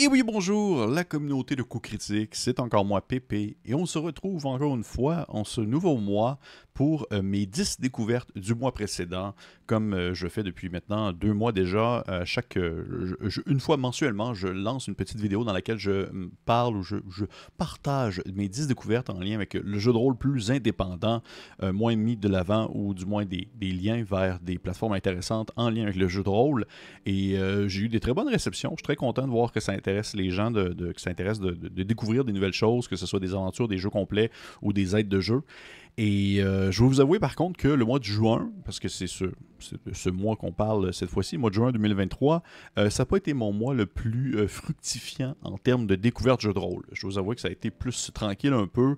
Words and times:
Et 0.00 0.06
oui, 0.06 0.22
bonjour, 0.22 0.86
la 0.86 1.02
communauté 1.02 1.56
de 1.56 1.64
coups 1.64 1.88
critiques, 1.88 2.36
c'est 2.36 2.60
encore 2.60 2.84
moi 2.84 3.00
Pépé, 3.00 3.56
et 3.64 3.74
on 3.74 3.84
se 3.84 3.98
retrouve 3.98 4.46
encore 4.46 4.76
une 4.76 4.84
fois 4.84 5.24
en 5.26 5.42
ce 5.42 5.60
nouveau 5.60 5.96
mois 5.96 6.38
pour 6.78 7.08
euh, 7.12 7.22
mes 7.22 7.44
10 7.44 7.80
découvertes 7.80 8.30
du 8.36 8.54
mois 8.54 8.70
précédent, 8.70 9.34
comme 9.66 9.94
euh, 9.94 10.14
je 10.14 10.28
fais 10.28 10.44
depuis 10.44 10.68
maintenant 10.68 11.12
deux 11.12 11.32
mois 11.32 11.50
déjà. 11.50 12.04
Euh, 12.08 12.24
chaque, 12.24 12.56
une 13.46 13.58
fois 13.58 13.76
mensuellement, 13.76 14.32
je 14.32 14.46
lance 14.46 14.86
une 14.86 14.94
petite 14.94 15.18
vidéo 15.18 15.42
dans 15.42 15.52
laquelle 15.52 15.78
je 15.78 16.06
parle 16.44 16.76
ou 16.76 16.84
je, 16.84 17.24
partage 17.56 18.22
mes 18.32 18.48
10 18.48 18.68
découvertes 18.68 19.10
en 19.10 19.18
lien 19.18 19.34
avec 19.34 19.54
le 19.54 19.78
jeu 19.80 19.90
de 19.90 19.96
rôle 19.96 20.16
plus 20.16 20.52
indépendant, 20.52 21.20
moins 21.60 21.96
mis 21.96 22.16
de 22.16 22.28
l'avant 22.28 22.70
ou 22.72 22.94
du 22.94 23.04
moins 23.04 23.24
des, 23.24 23.48
liens 23.60 24.04
vers 24.04 24.38
des 24.38 24.58
plateformes 24.58 24.92
intéressantes 24.92 25.50
en 25.56 25.70
lien 25.70 25.82
avec 25.82 25.96
le 25.96 26.06
jeu 26.06 26.22
de 26.22 26.28
rôle. 26.28 26.66
Et 27.06 27.36
j'ai 27.66 27.80
eu 27.80 27.88
des 27.88 27.98
très 27.98 28.14
bonnes 28.14 28.28
réceptions. 28.28 28.70
Je 28.70 28.76
suis 28.76 28.84
très 28.84 28.96
content 28.96 29.26
de 29.26 29.32
voir 29.32 29.50
que 29.50 29.58
ça 29.58 29.72
intéresse 29.72 29.87
les 30.14 30.30
gens, 30.30 30.50
de, 30.50 30.92
intéresse 31.06 31.40
de, 31.40 31.50
de 31.50 31.82
découvrir 31.82 32.24
des 32.24 32.32
nouvelles 32.32 32.52
choses, 32.52 32.88
que 32.88 32.96
ce 32.96 33.06
soit 33.06 33.20
des 33.20 33.34
aventures, 33.34 33.68
des 33.68 33.78
jeux 33.78 33.90
complets 33.90 34.30
ou 34.62 34.72
des 34.72 34.96
aides 34.96 35.08
de 35.08 35.20
jeu. 35.20 35.42
Et 36.00 36.40
euh, 36.40 36.70
je 36.70 36.80
vais 36.80 36.88
vous 36.88 37.00
avouer 37.00 37.18
par 37.18 37.34
contre 37.34 37.58
que 37.58 37.66
le 37.66 37.84
mois 37.84 37.98
de 37.98 38.04
juin, 38.04 38.52
parce 38.64 38.78
que 38.78 38.86
c'est 38.86 39.08
ce, 39.08 39.24
ce, 39.58 40.08
mois 40.10 40.36
qu'on 40.36 40.52
parle 40.52 40.94
cette 40.94 41.10
fois-ci, 41.10 41.36
mois 41.38 41.50
de 41.50 41.56
juin 41.56 41.72
2023, 41.72 42.44
euh, 42.78 42.88
ça 42.88 43.02
n'a 43.02 43.06
pas 43.06 43.16
été 43.16 43.34
mon 43.34 43.52
mois 43.52 43.74
le 43.74 43.84
plus 43.84 44.36
euh, 44.36 44.46
fructifiant 44.46 45.34
en 45.42 45.58
termes 45.58 45.88
de 45.88 45.96
découverte 45.96 46.38
de 46.38 46.42
jeux 46.42 46.54
de 46.54 46.58
rôle. 46.60 46.84
Je 46.92 47.00
dois 47.00 47.10
vous 47.10 47.18
avouer 47.18 47.34
que 47.34 47.40
ça 47.40 47.48
a 47.48 47.50
été 47.50 47.72
plus 47.72 48.12
tranquille 48.14 48.52
un 48.52 48.68
peu, 48.68 48.94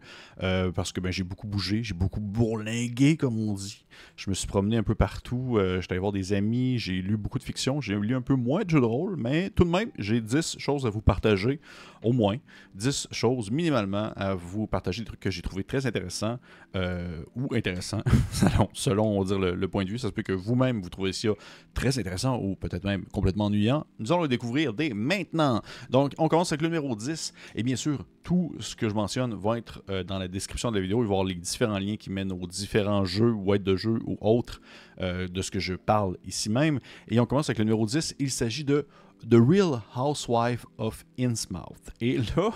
parce 0.74 0.92
que 0.92 1.00
ben, 1.00 1.10
j'ai 1.10 1.24
beaucoup 1.24 1.46
bougé, 1.46 1.82
j'ai 1.82 1.94
beaucoup 1.94 2.20
bourlingué, 2.20 3.16
comme 3.16 3.38
on 3.38 3.54
dit. 3.54 3.86
Je 4.16 4.28
me 4.28 4.34
suis 4.34 4.46
promené 4.46 4.76
un 4.76 4.82
peu 4.82 4.94
partout, 4.94 5.58
j'étais 5.80 5.94
allé 5.94 6.00
voir 6.00 6.12
des 6.12 6.34
amis, 6.34 6.78
j'ai 6.78 7.00
lu 7.00 7.16
beaucoup 7.16 7.38
de 7.38 7.44
fiction, 7.44 7.80
j'ai 7.80 7.94
lu 7.94 8.14
un 8.14 8.20
peu 8.20 8.34
moins 8.34 8.62
de 8.62 8.68
jeux 8.68 8.80
de 8.80 8.84
rôle, 8.84 9.16
mais 9.16 9.48
tout 9.48 9.64
de 9.64 9.70
même, 9.70 9.90
j'ai 9.98 10.20
10 10.20 10.58
choses 10.58 10.84
à 10.84 10.90
vous 10.90 11.00
partager, 11.00 11.60
au 12.02 12.12
moins. 12.12 12.36
10 12.74 13.08
choses 13.10 13.50
minimalement 13.50 14.12
à 14.16 14.34
vous 14.34 14.66
partager, 14.66 15.00
des 15.00 15.06
trucs 15.06 15.20
que 15.20 15.30
j'ai 15.30 15.42
trouvé 15.42 15.64
très 15.64 15.86
intéressants. 15.86 16.38
Euh, 16.76 16.89
ou 17.36 17.54
intéressant, 17.54 18.02
selon, 18.72 19.18
on 19.18 19.24
dire, 19.24 19.38
le, 19.38 19.68
point 19.68 19.84
de 19.84 19.90
vue. 19.90 19.98
Ça 19.98 20.08
se 20.08 20.12
peut 20.12 20.22
que 20.22 20.32
vous-même, 20.32 20.82
vous 20.82 20.90
trouvez 20.90 21.12
ça 21.12 21.28
très 21.74 21.98
intéressant 21.98 22.38
ou 22.38 22.56
peut-être 22.56 22.84
même 22.84 23.04
complètement 23.06 23.46
ennuyant. 23.46 23.86
Nous 23.98 24.12
allons 24.12 24.22
le 24.22 24.28
découvrir 24.28 24.72
dès 24.72 24.90
maintenant. 24.90 25.62
Donc, 25.90 26.12
on 26.18 26.28
commence 26.28 26.52
avec 26.52 26.62
le 26.62 26.68
numéro 26.68 26.94
10. 26.94 27.32
Et 27.54 27.62
bien 27.62 27.76
sûr, 27.76 28.04
tout 28.22 28.54
ce 28.60 28.76
que 28.76 28.88
je 28.88 28.94
mentionne 28.94 29.34
va 29.34 29.58
être 29.58 29.82
euh, 29.90 30.04
dans 30.04 30.18
la 30.18 30.28
description 30.28 30.70
de 30.70 30.76
la 30.76 30.82
vidéo. 30.82 30.98
Il 30.98 31.06
va 31.06 31.10
y 31.10 31.12
avoir 31.12 31.24
les 31.24 31.34
différents 31.34 31.78
liens 31.78 31.96
qui 31.96 32.10
mènent 32.10 32.32
aux 32.32 32.46
différents 32.46 33.04
jeux 33.04 33.32
ou 33.32 33.54
aides 33.54 33.62
de 33.62 33.76
jeu 33.76 33.98
ou 34.04 34.16
autres 34.20 34.60
euh, 35.00 35.28
de 35.28 35.42
ce 35.42 35.50
que 35.50 35.60
je 35.60 35.74
parle 35.74 36.16
ici 36.26 36.50
même. 36.50 36.80
Et 37.08 37.20
on 37.20 37.26
commence 37.26 37.48
avec 37.48 37.58
le 37.58 37.64
numéro 37.64 37.86
10. 37.86 38.16
Il 38.18 38.30
s'agit 38.30 38.64
de 38.64 38.86
The 39.28 39.34
Real 39.34 39.82
Housewife 39.96 40.64
of 40.78 41.04
Innsmouth. 41.18 41.90
Et 42.00 42.18
là, 42.18 42.50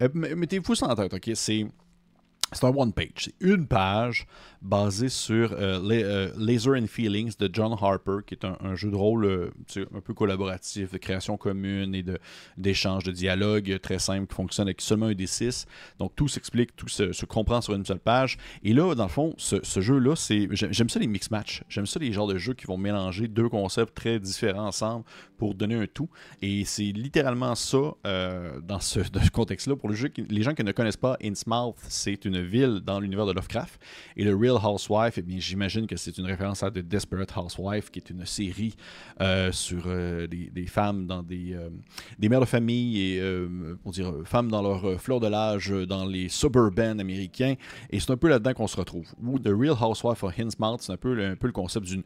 mettez-vous 0.14 0.74
ça 0.74 0.88
en 0.88 0.94
tête, 0.94 1.14
OK? 1.14 1.30
C'est 1.34 1.66
c'est 2.54 2.66
un 2.66 2.74
one-page. 2.74 3.08
C'est 3.16 3.34
une 3.40 3.66
page 3.66 4.26
basée 4.64 5.10
sur 5.10 5.52
euh, 5.52 5.78
euh, 5.90 6.30
Laser 6.38 6.74
and 6.74 6.86
Feelings 6.86 7.34
de 7.38 7.50
John 7.52 7.76
Harper, 7.78 8.18
qui 8.26 8.34
est 8.34 8.44
un, 8.44 8.74
jeu 8.74 8.90
de 8.90 8.96
rôle 8.96 9.24
euh, 9.26 9.50
un 9.94 10.00
peu 10.00 10.14
collaboratif, 10.14 10.90
de 10.90 10.98
création 10.98 11.36
commune 11.36 11.94
et 11.94 12.04
d'échange, 12.56 13.04
de, 13.04 13.12
dialogue 13.12 13.78
très 13.82 13.98
simple 13.98 14.26
qui 14.26 14.34
fonctionne 14.34 14.66
avec 14.66 14.80
seulement 14.80 15.06
un 15.06 15.14
des 15.14 15.26
six. 15.26 15.66
Donc 15.98 16.16
tout 16.16 16.28
s'explique, 16.28 16.74
tout 16.74 16.88
se, 16.88 17.24
comprend 17.26 17.60
sur 17.60 17.74
une 17.74 17.84
seule 17.84 18.00
page. 18.00 18.38
Et 18.62 18.72
là, 18.72 18.94
dans 18.94 19.04
le 19.04 19.10
fond, 19.10 19.34
ce, 19.36 19.80
jeu-là, 19.80 20.16
c'est 20.16 20.48
j'aime 20.52 20.88
ça 20.88 20.98
les 20.98 21.06
mix-match. 21.06 21.62
J'aime 21.68 21.86
ça 21.86 22.00
les 22.00 22.12
genres 22.12 22.26
de 22.26 22.38
jeux 22.38 22.54
qui 22.54 22.66
vont 22.66 22.78
mélanger 22.78 23.28
deux 23.28 23.50
concepts 23.50 23.94
très 23.94 24.18
différents 24.18 24.66
ensemble 24.66 25.04
pour 25.36 25.54
donner 25.54 25.74
un 25.74 25.86
tout. 25.86 26.08
Et 26.40 26.64
c'est 26.64 26.84
littéralement 26.84 27.54
ça 27.54 27.92
dans 28.62 28.80
ce, 28.80 29.00
contexte-là. 29.30 29.76
Pour 29.76 29.90
les 29.90 30.42
gens 30.42 30.54
qui 30.54 30.64
ne 30.64 30.72
connaissent 30.72 30.96
pas 30.96 31.18
Innsmouth, 31.22 31.76
c'est 31.88 32.24
une 32.24 32.40
ville 32.44 32.80
dans 32.84 33.00
l'univers 33.00 33.26
de 33.26 33.32
Lovecraft. 33.32 33.80
Et 34.16 34.24
le 34.24 34.34
Real 34.34 34.56
Housewife, 34.62 35.14
eh 35.18 35.22
bien, 35.22 35.38
j'imagine 35.38 35.86
que 35.86 35.96
c'est 35.96 36.16
une 36.18 36.26
référence 36.26 36.62
à 36.62 36.70
The 36.70 36.78
Desperate 36.78 37.32
Housewife, 37.36 37.90
qui 37.90 37.98
est 37.98 38.10
une 38.10 38.24
série 38.26 38.74
euh, 39.20 39.52
sur 39.52 39.84
euh, 39.86 40.26
des, 40.26 40.66
femmes 40.66 41.06
dans 41.06 41.22
des, 41.22 41.54
euh, 41.54 41.70
des 42.18 42.28
mères 42.28 42.40
de 42.40 42.46
famille 42.46 43.00
et 43.00 43.22
on 43.84 43.90
dire, 43.90 44.12
femmes 44.24 44.50
dans 44.50 44.62
leur 44.62 45.00
fleur 45.00 45.20
de 45.20 45.26
l'âge 45.26 45.70
dans 45.70 46.04
les 46.04 46.28
suburban 46.28 46.98
américains. 46.98 47.54
Et 47.90 48.00
c'est 48.00 48.10
un 48.10 48.16
peu 48.16 48.28
là-dedans 48.28 48.54
qu'on 48.54 48.66
se 48.66 48.76
retrouve. 48.76 49.06
Ou 49.22 49.38
The 49.38 49.48
Real 49.48 49.76
Housewife 49.80 50.22
of 50.22 50.38
Hinsmouth, 50.38 50.82
c'est 50.82 50.92
un 50.92 50.96
peu, 50.96 51.24
un 51.24 51.36
peu 51.36 51.46
le 51.46 51.52
concept 51.52 51.86
d'une 51.86 52.02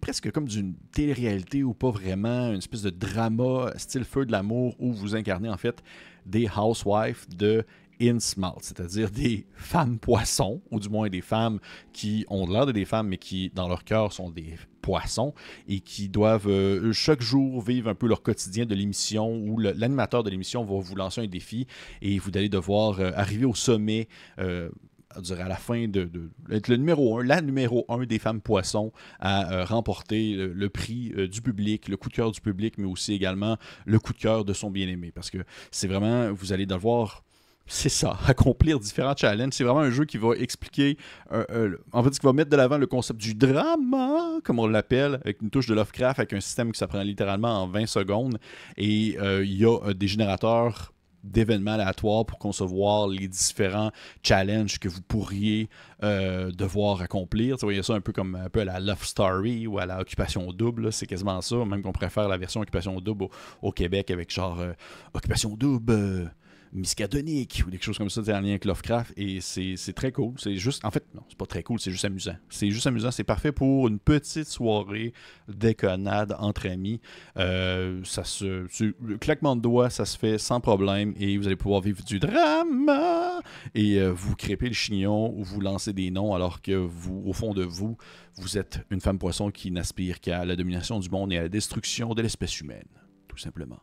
presque 0.00 0.30
comme 0.32 0.48
d'une 0.48 0.74
télé-réalité 0.92 1.62
ou 1.62 1.74
pas 1.74 1.90
vraiment, 1.90 2.48
une 2.50 2.58
espèce 2.58 2.82
de 2.82 2.90
drama 2.90 3.72
style 3.76 4.04
feu 4.04 4.24
de 4.24 4.32
l'amour 4.32 4.74
où 4.78 4.92
vous 4.92 5.14
incarnez 5.14 5.48
en 5.48 5.56
fait 5.56 5.82
des 6.26 6.48
housewives 6.48 7.26
de 7.36 7.64
in-smalt, 8.00 8.62
c'est-à-dire 8.62 9.10
des 9.10 9.46
femmes 9.54 9.98
poissons, 9.98 10.62
ou 10.70 10.80
du 10.80 10.88
moins 10.88 11.08
des 11.08 11.20
femmes 11.20 11.58
qui 11.92 12.24
ont 12.28 12.46
l'air 12.46 12.66
de 12.66 12.72
des 12.72 12.84
femmes, 12.84 13.08
mais 13.08 13.18
qui, 13.18 13.50
dans 13.54 13.68
leur 13.68 13.84
cœur, 13.84 14.12
sont 14.12 14.30
des 14.30 14.54
poissons 14.80 15.34
et 15.68 15.80
qui 15.80 16.08
doivent 16.08 16.48
euh, 16.48 16.92
chaque 16.92 17.22
jour 17.22 17.62
vivre 17.62 17.88
un 17.88 17.94
peu 17.94 18.06
leur 18.06 18.22
quotidien 18.22 18.66
de 18.66 18.74
l'émission 18.74 19.36
où 19.36 19.58
l'animateur 19.58 20.22
de 20.22 20.30
l'émission 20.30 20.64
va 20.64 20.80
vous 20.80 20.96
lancer 20.96 21.20
un 21.20 21.26
défi 21.26 21.66
et 22.02 22.18
vous 22.18 22.30
allez 22.34 22.48
devoir 22.48 23.00
euh, 23.00 23.10
arriver 23.14 23.44
au 23.44 23.54
sommet. 23.54 24.08
Euh, 24.38 24.70
à 25.16 25.48
la 25.48 25.56
fin 25.56 25.88
de, 25.88 26.08
être 26.52 26.68
le 26.68 26.76
numéro 26.76 27.18
un, 27.18 27.24
la 27.24 27.40
numéro 27.40 27.84
un 27.88 28.04
des 28.04 28.20
femmes 28.20 28.40
poissons 28.40 28.92
à 29.18 29.64
remporter 29.64 30.34
le, 30.34 30.68
prix 30.68 31.12
du 31.28 31.42
public, 31.42 31.88
le 31.88 31.96
coup 31.96 32.08
de 32.10 32.14
cœur 32.14 32.30
du 32.30 32.40
public, 32.40 32.78
mais 32.78 32.86
aussi 32.86 33.12
également 33.12 33.56
le 33.86 33.98
coup 33.98 34.12
de 34.12 34.18
cœur 34.18 34.44
de 34.44 34.52
son 34.52 34.70
bien-aimé. 34.70 35.10
Parce 35.12 35.28
que 35.28 35.38
c'est 35.72 35.88
vraiment, 35.88 36.32
vous 36.32 36.52
allez 36.52 36.64
devoir 36.64 37.24
c'est 37.70 37.88
ça, 37.88 38.18
accomplir 38.26 38.80
différents 38.80 39.14
challenges. 39.16 39.52
C'est 39.52 39.64
vraiment 39.64 39.80
un 39.80 39.90
jeu 39.90 40.04
qui 40.04 40.18
va 40.18 40.34
expliquer, 40.34 40.98
euh, 41.32 41.44
euh, 41.50 41.76
en 41.92 42.02
fait, 42.02 42.10
qui 42.10 42.26
va 42.26 42.32
mettre 42.32 42.50
de 42.50 42.56
l'avant 42.56 42.78
le 42.78 42.86
concept 42.86 43.20
du 43.20 43.34
drama, 43.34 44.40
comme 44.44 44.58
on 44.58 44.66
l'appelle, 44.66 45.20
avec 45.22 45.40
une 45.40 45.50
touche 45.50 45.68
de 45.68 45.74
Lovecraft, 45.74 46.18
avec 46.18 46.32
un 46.32 46.40
système 46.40 46.72
qui 46.72 46.78
s'apprend 46.78 47.02
littéralement 47.02 47.62
en 47.62 47.68
20 47.68 47.86
secondes. 47.86 48.38
Et 48.76 49.16
euh, 49.20 49.44
il 49.44 49.56
y 49.56 49.64
a 49.64 49.94
des 49.94 50.08
générateurs 50.08 50.92
d'événements 51.22 51.74
aléatoires 51.74 52.24
pour 52.24 52.38
concevoir 52.38 53.06
les 53.06 53.28
différents 53.28 53.92
challenges 54.22 54.78
que 54.78 54.88
vous 54.88 55.02
pourriez 55.02 55.68
devoir 56.00 57.02
accomplir. 57.02 57.56
Vous 57.56 57.66
voyez 57.66 57.82
ça 57.82 57.92
un 57.92 58.00
peu 58.00 58.12
comme 58.12 58.36
un 58.36 58.48
peu 58.48 58.60
à 58.60 58.64
la 58.64 58.80
Love 58.80 59.04
Story 59.04 59.66
ou 59.66 59.78
à 59.78 59.84
la 59.84 60.00
Occupation 60.00 60.50
Double, 60.50 60.90
c'est 60.94 61.04
quasiment 61.04 61.42
ça, 61.42 61.56
même 61.66 61.82
qu'on 61.82 61.92
préfère 61.92 62.26
la 62.26 62.38
version 62.38 62.62
Occupation 62.62 62.98
Double 63.02 63.26
au, 63.60 63.70
Québec 63.70 64.10
avec 64.10 64.32
genre 64.32 64.64
Occupation 65.12 65.56
Double 65.56 66.30
miscadonique 66.72 67.62
ou 67.66 67.70
des 67.70 67.80
choses 67.80 67.98
comme 67.98 68.10
ça 68.10 68.20
en 68.20 68.40
lien 68.40 68.50
avec 68.50 68.64
Lovecraft. 68.64 69.12
Et 69.16 69.40
c'est 69.40 69.92
très 69.94 70.12
cool. 70.12 70.34
C'est 70.38 70.56
juste, 70.56 70.84
en 70.84 70.90
fait, 70.90 71.04
non, 71.14 71.22
c'est 71.28 71.38
pas 71.38 71.46
très 71.46 71.62
cool, 71.62 71.80
c'est 71.80 71.90
juste 71.90 72.04
amusant. 72.04 72.36
C'est 72.48 72.70
juste 72.70 72.86
amusant. 72.86 73.10
C'est 73.10 73.24
parfait 73.24 73.52
pour 73.52 73.88
une 73.88 73.98
petite 73.98 74.46
soirée 74.46 75.12
déconnade 75.48 76.36
entre 76.38 76.68
amis. 76.68 77.00
Euh, 77.36 78.00
ça 78.04 78.24
se, 78.24 78.66
le 79.02 79.18
claquement 79.18 79.56
de 79.56 79.60
doigts, 79.62 79.90
ça 79.90 80.04
se 80.04 80.18
fait 80.18 80.38
sans 80.38 80.60
problème 80.60 81.14
et 81.18 81.36
vous 81.36 81.46
allez 81.46 81.56
pouvoir 81.56 81.80
vivre 81.80 82.02
du 82.04 82.18
drama 82.18 83.40
et 83.74 83.98
euh, 83.98 84.12
vous 84.12 84.36
crêpez 84.36 84.68
le 84.68 84.74
chignon 84.74 85.32
ou 85.36 85.42
vous 85.42 85.60
lancez 85.60 85.92
des 85.92 86.10
noms 86.10 86.34
alors 86.34 86.62
que 86.62 86.72
vous, 86.72 87.22
au 87.26 87.32
fond 87.32 87.54
de 87.54 87.64
vous, 87.64 87.96
vous 88.36 88.58
êtes 88.58 88.80
une 88.90 89.00
femme 89.00 89.18
poisson 89.18 89.50
qui 89.50 89.70
n'aspire 89.70 90.20
qu'à 90.20 90.44
la 90.44 90.56
domination 90.56 90.98
du 91.00 91.08
monde 91.10 91.32
et 91.32 91.38
à 91.38 91.42
la 91.42 91.48
destruction 91.48 92.14
de 92.14 92.22
l'espèce 92.22 92.60
humaine, 92.60 92.88
tout 93.28 93.38
simplement. 93.38 93.80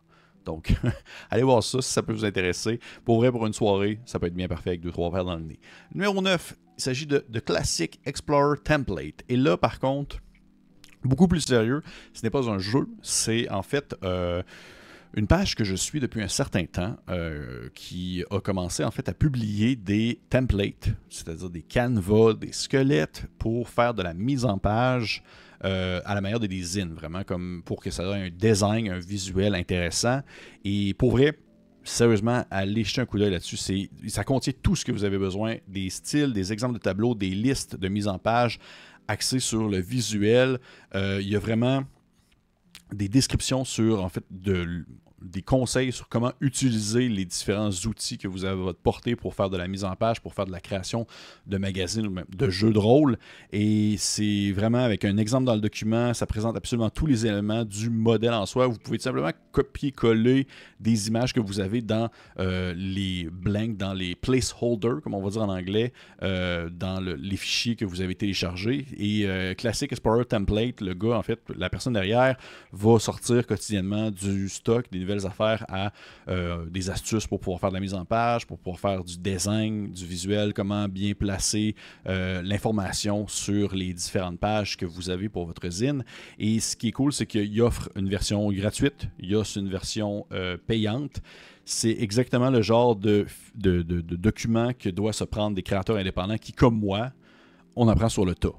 Donc, 0.48 0.74
allez 1.30 1.44
voir 1.44 1.62
ça 1.62 1.82
si 1.82 1.92
ça 1.92 2.02
peut 2.02 2.14
vous 2.14 2.24
intéresser. 2.24 2.80
Pour 3.04 3.18
vrai, 3.18 3.32
pour 3.32 3.46
une 3.46 3.54
soirée, 3.54 4.00
ça 4.06 4.18
peut 4.18 4.28
être 4.28 4.34
bien 4.34 4.48
parfait 4.48 4.72
avec 4.72 4.82
deux, 4.82 4.92
trois 4.92 5.12
verres 5.12 5.26
dans 5.26 5.36
le 5.36 5.44
nez. 5.44 5.60
Numéro 5.94 6.22
9, 6.22 6.56
il 6.78 6.82
s'agit 6.82 7.06
de, 7.06 7.26
de 7.28 7.40
Classic 7.40 8.00
Explorer 8.06 8.58
Template. 8.64 9.24
Et 9.28 9.36
là, 9.36 9.58
par 9.58 9.80
contre, 9.80 10.20
beaucoup 11.04 11.28
plus 11.28 11.42
sérieux, 11.42 11.82
ce 12.14 12.24
n'est 12.24 12.30
pas 12.30 12.50
un 12.50 12.60
jeu, 12.60 12.88
c'est 13.02 13.50
en 13.50 13.62
fait 13.62 13.94
euh, 14.04 14.42
une 15.16 15.28
page 15.28 15.56
que 15.56 15.66
je 15.66 15.76
suis 15.76 16.00
depuis 16.00 16.22
un 16.22 16.30
certain 16.30 16.66
temps 16.66 16.96
euh, 17.10 17.68
qui 17.76 18.24
a 18.32 18.40
commencé 18.40 18.86
en 18.86 18.92
fait 18.92 19.10
à 19.10 19.14
publier 19.14 19.76
des 19.76 20.22
templates, 20.30 20.90
c'est-à-dire 21.10 21.50
des 21.50 21.62
canevas, 21.62 22.36
des 22.36 22.54
squelettes 22.54 23.26
pour 23.38 23.68
faire 23.68 23.94
de 23.94 24.02
la 24.02 24.14
mise 24.14 24.46
en 24.46 24.58
page 24.60 25.24
euh, 25.66 26.02
à 26.06 26.16
la 26.16 26.22
manière 26.22 26.40
des 26.40 26.62
zines, 26.62 26.94
vraiment 26.94 27.24
comme 27.24 27.62
pour 27.66 27.82
que 27.82 27.90
ça 27.90 28.04
ait 28.04 28.28
un 28.28 28.30
design, 28.30 28.90
un 28.90 29.00
visuel 29.00 29.56
intéressant. 29.56 30.22
Et 30.64 30.94
pour 30.94 31.12
vrai, 31.12 31.38
sérieusement, 31.84 32.46
allez 32.52 32.84
jeter 32.84 33.02
un 33.02 33.06
coup 33.06 33.18
d'œil 33.18 33.32
là-dessus. 33.32 33.90
Ça 34.08 34.24
contient 34.24 34.54
tout 34.62 34.76
ce 34.76 34.86
que 34.86 34.92
vous 34.92 35.04
avez 35.04 35.18
besoin 35.18 35.56
des 35.68 35.90
styles, 35.90 36.34
des 36.34 36.54
exemples 36.54 36.76
de 36.76 36.80
tableaux, 36.80 37.16
des 37.16 37.30
listes 37.30 37.76
de 37.76 37.88
mise 37.88 38.08
en 38.08 38.20
page 38.20 38.60
axées 39.08 39.40
sur 39.40 39.68
le 39.68 39.80
visuel. 39.80 40.60
Euh, 40.96 41.20
il 41.22 41.30
y 41.30 41.36
a 41.36 41.40
vraiment 41.40 41.84
des 42.94 43.10
descriptions 43.10 43.66
sur, 43.66 44.04
en 44.04 44.10
fait, 44.10 44.24
de 44.30 44.86
des 45.22 45.42
conseils 45.42 45.92
sur 45.92 46.10
comment 46.10 46.32
utiliser 46.42 47.10
les 47.10 47.26
différents 47.26 47.70
outils 47.70 48.18
que 48.18 48.28
vous 48.28 48.46
avez 48.46 48.54
à 48.54 48.64
votre 48.64 48.80
portée 48.80 49.16
pour 49.16 49.34
faire 49.34 49.50
de 49.50 49.58
la 49.58 49.68
mise 49.68 49.84
en 49.84 49.96
page, 49.96 50.22
pour 50.22 50.34
faire 50.34 50.46
de 50.46 50.52
la 50.52 50.60
création 50.60 51.08
de 51.46 51.58
magazines 51.58 52.08
ou 52.08 52.12
même 52.12 52.26
de 52.36 52.50
jeux 52.50 52.72
de 52.72 52.80
rôle. 52.80 53.18
Et 53.52 53.96
c'est 53.98 54.52
vraiment 54.52 54.84
avec 54.84 55.06
un 55.06 55.18
exemple 55.18 55.46
dans 55.46 55.56
le 55.56 55.62
document, 55.62 56.14
ça 56.14 56.26
présente 56.26 56.56
absolument 56.56 56.90
tous 56.90 57.06
les 57.06 57.26
éléments 57.26 57.66
du 57.66 57.90
modèle 57.90 58.34
en 58.34 58.46
soi. 58.46 58.68
Vous 58.68 58.78
pouvez 58.78 59.00
simplement 59.00 59.32
copier-coller 59.52 60.48
des 60.80 61.08
images 61.08 61.34
que 61.34 61.40
vous 61.40 61.60
avez 61.60 61.82
dans 61.82 62.10
euh, 62.40 62.74
les 62.76 63.28
blanks, 63.32 63.78
dans 63.78 63.94
les 63.94 64.16
placeholders, 64.16 65.02
comme 65.02 65.16
on 65.16 65.22
va 65.22 65.30
dire 65.30 65.42
en 65.42 65.50
anglais, 65.50 65.94
euh, 66.22 66.70
dans 66.70 67.00
les 67.00 67.38
fichiers 67.38 67.76
que 67.76 67.86
vous 67.86 68.02
avez 68.02 68.16
téléchargés. 68.16 68.86
Et 68.98 69.26
euh, 69.26 69.56
Classic 69.56 69.92
Explorer 69.92 70.26
Template, 70.26 70.82
le 70.82 70.94
gars, 70.94 71.18
en 71.18 71.24
fait, 71.24 71.40
la 71.56 71.70
personne 71.70 71.94
derrière, 71.94 72.38
va 72.72 73.00
sortir 73.00 73.48
quotidiennement 73.48 74.12
du 74.12 74.50
stock, 74.50 74.86
des 74.92 75.07
affaires 75.26 75.66
à 75.70 75.92
des 76.70 76.90
astuces 76.90 77.28
pour 77.28 77.40
pouvoir 77.40 77.60
faire 77.60 77.70
de 77.70 77.76
la 77.76 77.80
mise 77.80 77.94
en 77.94 78.06
page, 78.06 78.46
pour 78.46 78.58
pouvoir 78.58 78.80
faire 78.80 79.04
du 79.04 79.18
design, 79.18 79.92
du 79.92 80.06
visuel, 80.06 80.54
comment 80.54 80.88
bien 80.88 81.14
placer 81.14 81.76
l'information 82.06 83.28
sur 83.28 83.74
les 83.76 83.94
différentes 83.94 84.40
pages 84.40 84.78
que 84.78 84.86
vous 84.86 85.10
avez 85.10 85.30
pour 85.30 85.46
votre 85.46 85.70
zine. 85.70 86.04
Et 86.40 86.60
ce 86.60 86.76
qui 86.76 86.90
est 86.90 86.92
cool, 86.92 87.14
c'est 87.14 87.26
qu'il 87.26 87.62
offre 87.62 87.90
une 87.96 88.10
version 88.10 88.52
gratuite, 88.52 89.08
il 89.20 89.36
offre 89.36 89.58
une 89.58 89.70
version 89.70 90.26
payante 90.68 91.22
c'est 91.68 91.98
exactement 92.00 92.50
le 92.50 92.62
genre 92.62 92.96
de, 92.96 93.26
de, 93.56 93.82
document 93.82 94.72
que 94.74 94.90
doivent 94.90 95.14
se 95.14 95.26
prendre 95.26 95.54
des 95.56 95.64
créateurs 95.64 95.98
indépendants 95.98 96.38
qui, 96.38 96.54
comme 96.54 96.80
moi, 96.80 97.12
on 97.78 97.88
apprend 97.88 98.10
sur 98.10 98.26
le 98.26 98.36
tas. 98.36 98.54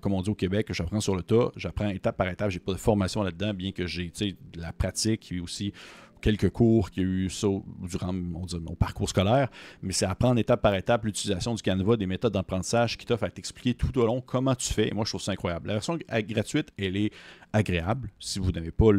comme 0.00 0.14
on 0.14 0.22
dit 0.22 0.30
au 0.30 0.34
Québec, 0.34 0.68
j'apprends 0.70 1.00
sur 1.00 1.14
le 1.14 1.22
tas, 1.22 1.50
j'apprends 1.56 1.88
étape 1.88 2.16
par 2.16 2.28
étape, 2.28 2.50
j'ai 2.50 2.58
pas 2.58 2.72
de 2.72 2.78
formation 2.78 3.22
là-dedans, 3.22 3.52
bien 3.54 3.70
que 3.70 3.86
j'ai 3.86 4.10
de 4.10 4.60
la 4.60 4.72
pratique 4.72 5.30
et 5.30 5.40
aussi 5.40 5.72
quelques 6.20 6.50
cours 6.50 6.90
qu'il 6.90 7.02
y 7.02 7.06
a 7.06 7.08
eu 7.08 7.30
ça 7.30 7.48
durant 7.80 8.12
mon, 8.12 8.46
parcours 8.78 9.08
scolaire, 9.08 9.48
mais 9.82 9.92
c'est 9.92 10.06
apprendre 10.06 10.38
étape 10.38 10.62
par 10.62 10.74
étape 10.74 11.04
l'utilisation 11.04 11.54
du 11.54 11.62
Canva, 11.62 11.96
des 11.96 12.06
méthodes 12.06 12.32
d'apprentissage 12.32 12.96
qui 12.96 13.06
t'offrent 13.06 13.24
à 13.24 13.30
t'expliquer 13.30 13.74
tout 13.74 13.96
au 13.98 14.06
long 14.06 14.20
comment 14.20 14.54
tu 14.54 14.72
fais. 14.72 14.88
Et 14.88 14.92
moi, 14.92 15.04
je 15.04 15.10
trouve 15.10 15.22
ça 15.22 15.32
incroyable. 15.32 15.68
La 15.68 15.74
version 15.74 15.98
gratuite, 16.10 16.72
elle 16.78 16.96
est 16.96 17.12
agréable. 17.52 18.10
Si 18.18 18.38
vous 18.38 18.52
n'avez 18.52 18.70
pas 18.70 18.90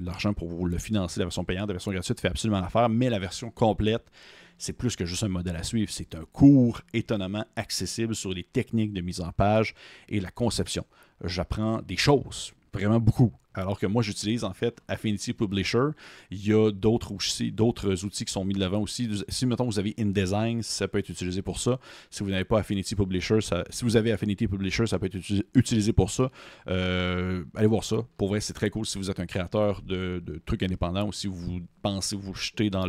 l'argent 0.00 0.34
pour 0.34 0.48
vous 0.48 0.66
le 0.66 0.78
financer, 0.78 1.20
la 1.20 1.26
version 1.26 1.44
payante, 1.44 1.68
la 1.68 1.74
version 1.74 1.92
gratuite 1.92 2.20
fait 2.20 2.28
absolument 2.28 2.60
l'affaire, 2.60 2.88
mais 2.88 3.10
la 3.10 3.18
version 3.18 3.50
complète, 3.50 4.04
c'est 4.62 4.72
plus 4.72 4.94
que 4.94 5.04
juste 5.04 5.24
un 5.24 5.28
modèle 5.28 5.56
à 5.56 5.64
suivre. 5.64 5.90
C'est 5.90 6.14
un 6.14 6.24
cours 6.32 6.82
étonnamment 6.92 7.44
accessible 7.56 8.14
sur 8.14 8.32
les 8.32 8.44
techniques 8.44 8.92
de 8.92 9.00
mise 9.00 9.20
en 9.20 9.32
page 9.32 9.74
et 10.08 10.20
la 10.20 10.30
conception. 10.30 10.86
J'apprends 11.24 11.82
des 11.82 11.96
choses, 11.96 12.52
vraiment 12.72 13.00
beaucoup. 13.00 13.32
Alors 13.54 13.78
que 13.78 13.86
moi, 13.86 14.02
j'utilise 14.02 14.44
en 14.44 14.52
fait 14.52 14.80
Affinity 14.88 15.32
Publisher. 15.32 15.88
Il 16.30 16.46
y 16.46 16.52
a 16.52 16.70
d'autres 16.70 17.12
outils, 17.12 17.52
d'autres 17.52 18.04
outils 18.04 18.24
qui 18.24 18.32
sont 18.32 18.44
mis 18.44 18.54
de 18.54 18.60
l'avant 18.60 18.80
aussi. 18.80 19.08
Si, 19.28 19.46
mettons, 19.46 19.66
vous 19.66 19.78
avez 19.78 19.94
InDesign, 19.98 20.62
ça 20.62 20.88
peut 20.88 20.98
être 20.98 21.10
utilisé 21.10 21.42
pour 21.42 21.58
ça. 21.58 21.78
Si 22.10 22.22
vous 22.22 22.30
n'avez 22.30 22.44
pas 22.44 22.58
Affinity 22.60 22.94
Publisher, 22.94 23.38
si 23.70 23.84
vous 23.84 23.96
avez 23.96 24.12
Affinity 24.12 24.48
Publisher, 24.48 24.86
ça 24.86 24.98
peut 24.98 25.06
être 25.06 25.18
utilisé 25.54 25.92
pour 25.92 26.10
ça. 26.10 26.30
Euh, 26.68 27.44
allez 27.54 27.66
voir 27.66 27.84
ça. 27.84 27.96
Pour 28.16 28.28
vrai, 28.28 28.40
c'est 28.40 28.52
très 28.54 28.70
cool 28.70 28.86
si 28.86 28.98
vous 28.98 29.10
êtes 29.10 29.20
un 29.20 29.26
créateur 29.26 29.82
de, 29.82 30.22
trucs 30.46 30.62
indépendants 30.62 31.06
ou 31.06 31.12
si 31.12 31.26
vous 31.26 31.60
pensez 31.82 32.16
vous 32.16 32.34
jeter 32.34 32.70
dans 32.70 32.88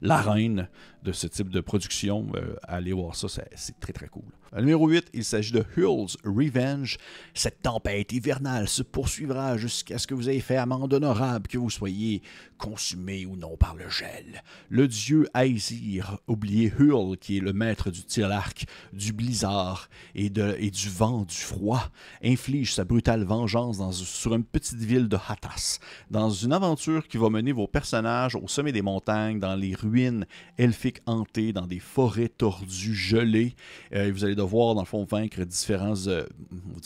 l'arène 0.00 0.68
de 1.02 1.12
ce 1.12 1.26
type 1.26 1.48
de 1.48 1.60
production. 1.60 2.26
Euh, 2.36 2.56
allez 2.62 2.92
voir 2.92 3.14
ça, 3.16 3.28
c'est 3.28 3.80
très 3.80 3.92
très 3.92 4.08
cool. 4.08 4.24
Numéro 4.56 4.88
8, 4.88 5.10
il 5.14 5.24
s'agit 5.24 5.52
de 5.52 5.64
Hull's 5.76 6.16
Revenge. 6.24 6.98
Cette 7.34 7.62
tempête 7.62 8.12
hivernale 8.12 8.68
se 8.68 8.82
poursuivra 8.82 9.56
jusqu'à 9.56 9.98
ce 9.98 10.06
que 10.06 10.14
vous 10.14 10.28
ayez 10.28 10.40
fait 10.40 10.56
amende 10.56 10.92
honorable, 10.92 11.48
que 11.48 11.58
vous 11.58 11.70
soyez 11.70 12.22
consumé 12.58 13.26
ou 13.26 13.36
non 13.36 13.56
par 13.56 13.74
le 13.74 13.88
gel. 13.88 14.42
Le 14.68 14.88
dieu 14.88 15.28
Aesir, 15.34 16.18
oublié 16.26 16.72
Hull, 16.78 17.16
qui 17.18 17.38
est 17.38 17.40
le 17.40 17.52
maître 17.52 17.90
du 17.90 18.04
tir 18.04 18.28
l'arc, 18.28 18.66
du 18.92 19.12
blizzard 19.12 19.88
et, 20.14 20.30
du 20.30 20.88
vent, 20.88 21.22
du 21.22 21.34
froid, 21.34 21.90
inflige 22.22 22.74
sa 22.74 22.84
brutale 22.84 23.24
vengeance 23.24 23.78
dans, 23.78 23.92
sur 23.92 24.34
une 24.34 24.44
petite 24.44 24.78
ville 24.78 25.08
de 25.08 25.16
Hatas, 25.28 25.78
dans 26.10 26.30
une 26.30 26.52
aventure 26.52 27.06
qui 27.08 27.16
va 27.16 27.30
mener 27.30 27.52
vos 27.52 27.66
personnages 27.66 28.34
au 28.34 28.48
sommet 28.48 28.72
des 28.72 28.82
montagnes, 28.82 29.38
dans 29.38 29.54
les 29.54 29.74
ruines 29.74 30.26
elfiques 30.58 31.00
hantées, 31.06 31.52
dans 31.52 31.66
des 31.66 31.80
forêts 31.80 32.28
tordues, 32.28 32.94
gelées. 32.94 33.54
Euh, 33.94 34.10
vous 34.12 34.24
allez 34.24 34.34
dans 34.46 34.80
le 34.80 34.86
fond, 34.86 35.04
vaincre 35.04 35.42
différents 35.44 36.06
euh, 36.06 36.26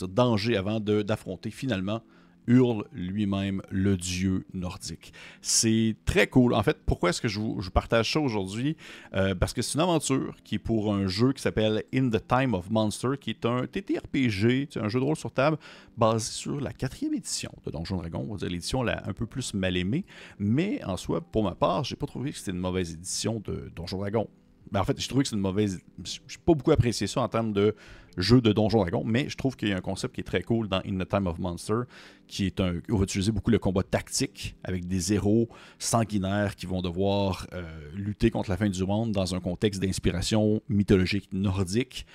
dangers 0.01 0.57
avant 0.57 0.79
d'affronter 0.79 1.51
finalement 1.51 2.01
hurle 2.49 2.83
lui-même 2.91 3.61
le 3.69 3.95
dieu 3.95 4.45
nordique. 4.53 5.13
C'est 5.41 5.95
très 6.03 6.27
cool. 6.27 6.53
En 6.53 6.63
fait, 6.63 6.77
pourquoi 6.85 7.11
est-ce 7.11 7.21
que 7.21 7.27
je 7.27 7.39
vous, 7.39 7.61
partage 7.71 8.11
ça 8.11 8.19
aujourd'hui? 8.19 8.75
Euh, 9.13 9.35
parce 9.35 9.53
que 9.53 9.61
c'est 9.61 9.75
une 9.75 9.81
aventure 9.81 10.35
qui 10.43 10.55
est 10.55 10.59
pour 10.59 10.93
un 10.93 11.07
jeu 11.07 11.31
qui 11.31 11.41
s'appelle 11.41 11.83
In 11.93 12.09
the 12.09 12.25
Time 12.27 12.55
of 12.55 12.69
Monster, 12.71 13.11
qui 13.21 13.29
est 13.29 13.45
un 13.45 13.67
TTRPG, 13.67 14.67
un 14.77 14.89
jeu 14.89 14.99
de 14.99 15.05
rôle 15.05 15.15
sur 15.15 15.31
table 15.31 15.57
basé 15.95 16.31
sur 16.31 16.59
la 16.59 16.73
quatrième 16.73 17.13
édition 17.13 17.51
de 17.65 17.71
Donjon 17.71 17.97
Dragon, 17.97 18.25
on 18.27 18.33
va 18.33 18.37
dire 18.37 18.49
l'édition 18.49 18.85
un 18.87 19.13
peu 19.13 19.27
plus 19.27 19.53
mal 19.53 19.77
aimée. 19.77 20.05
Mais 20.39 20.83
en 20.83 20.97
soi, 20.97 21.21
pour 21.21 21.43
ma 21.43 21.53
part, 21.53 21.83
j'ai 21.83 21.95
pas 21.95 22.07
trouvé 22.07 22.31
que 22.31 22.37
c'était 22.37 22.51
une 22.51 22.57
mauvaise 22.57 22.93
édition 22.93 23.41
de 23.45 23.71
Donjon 23.75 23.99
Dragon. 23.99 24.27
Ben, 24.71 24.81
en 24.81 24.83
fait, 24.83 24.99
je 24.99 25.07
trouve 25.07 25.23
que 25.23 25.29
c'est 25.29 25.35
une 25.35 25.41
mauvaise. 25.41 25.81
Je 26.03 26.19
n'ai 26.19 26.43
pas 26.45 26.53
beaucoup 26.53 26.71
apprécié 26.71 27.07
ça 27.07 27.21
en 27.21 27.27
termes 27.27 27.53
de 27.53 27.75
jeu 28.17 28.41
de 28.41 28.51
Donjon 28.51 28.79
Dragon, 28.79 29.03
mais 29.05 29.29
je 29.29 29.35
trouve 29.35 29.55
qu'il 29.55 29.69
y 29.69 29.73
a 29.73 29.77
un 29.77 29.81
concept 29.81 30.15
qui 30.15 30.21
est 30.21 30.25
très 30.25 30.41
cool 30.41 30.67
dans 30.67 30.81
In 30.85 30.97
the 30.97 31.07
Time 31.07 31.27
of 31.27 31.39
Monster, 31.39 31.81
qui 32.27 32.45
est 32.45 32.59
un. 32.59 32.79
On 32.89 32.97
va 32.97 33.03
utiliser 33.03 33.31
beaucoup 33.31 33.51
le 33.51 33.59
combat 33.59 33.83
tactique 33.83 34.55
avec 34.63 34.87
des 34.87 35.13
héros 35.13 35.49
sanguinaires 35.77 36.55
qui 36.55 36.65
vont 36.65 36.81
devoir 36.81 37.47
euh, 37.53 37.63
lutter 37.95 38.29
contre 38.31 38.49
la 38.49 38.57
fin 38.57 38.69
du 38.69 38.83
monde 38.85 39.11
dans 39.11 39.35
un 39.35 39.39
contexte 39.39 39.81
d'inspiration 39.81 40.61
mythologique 40.69 41.29
nordique. 41.31 42.05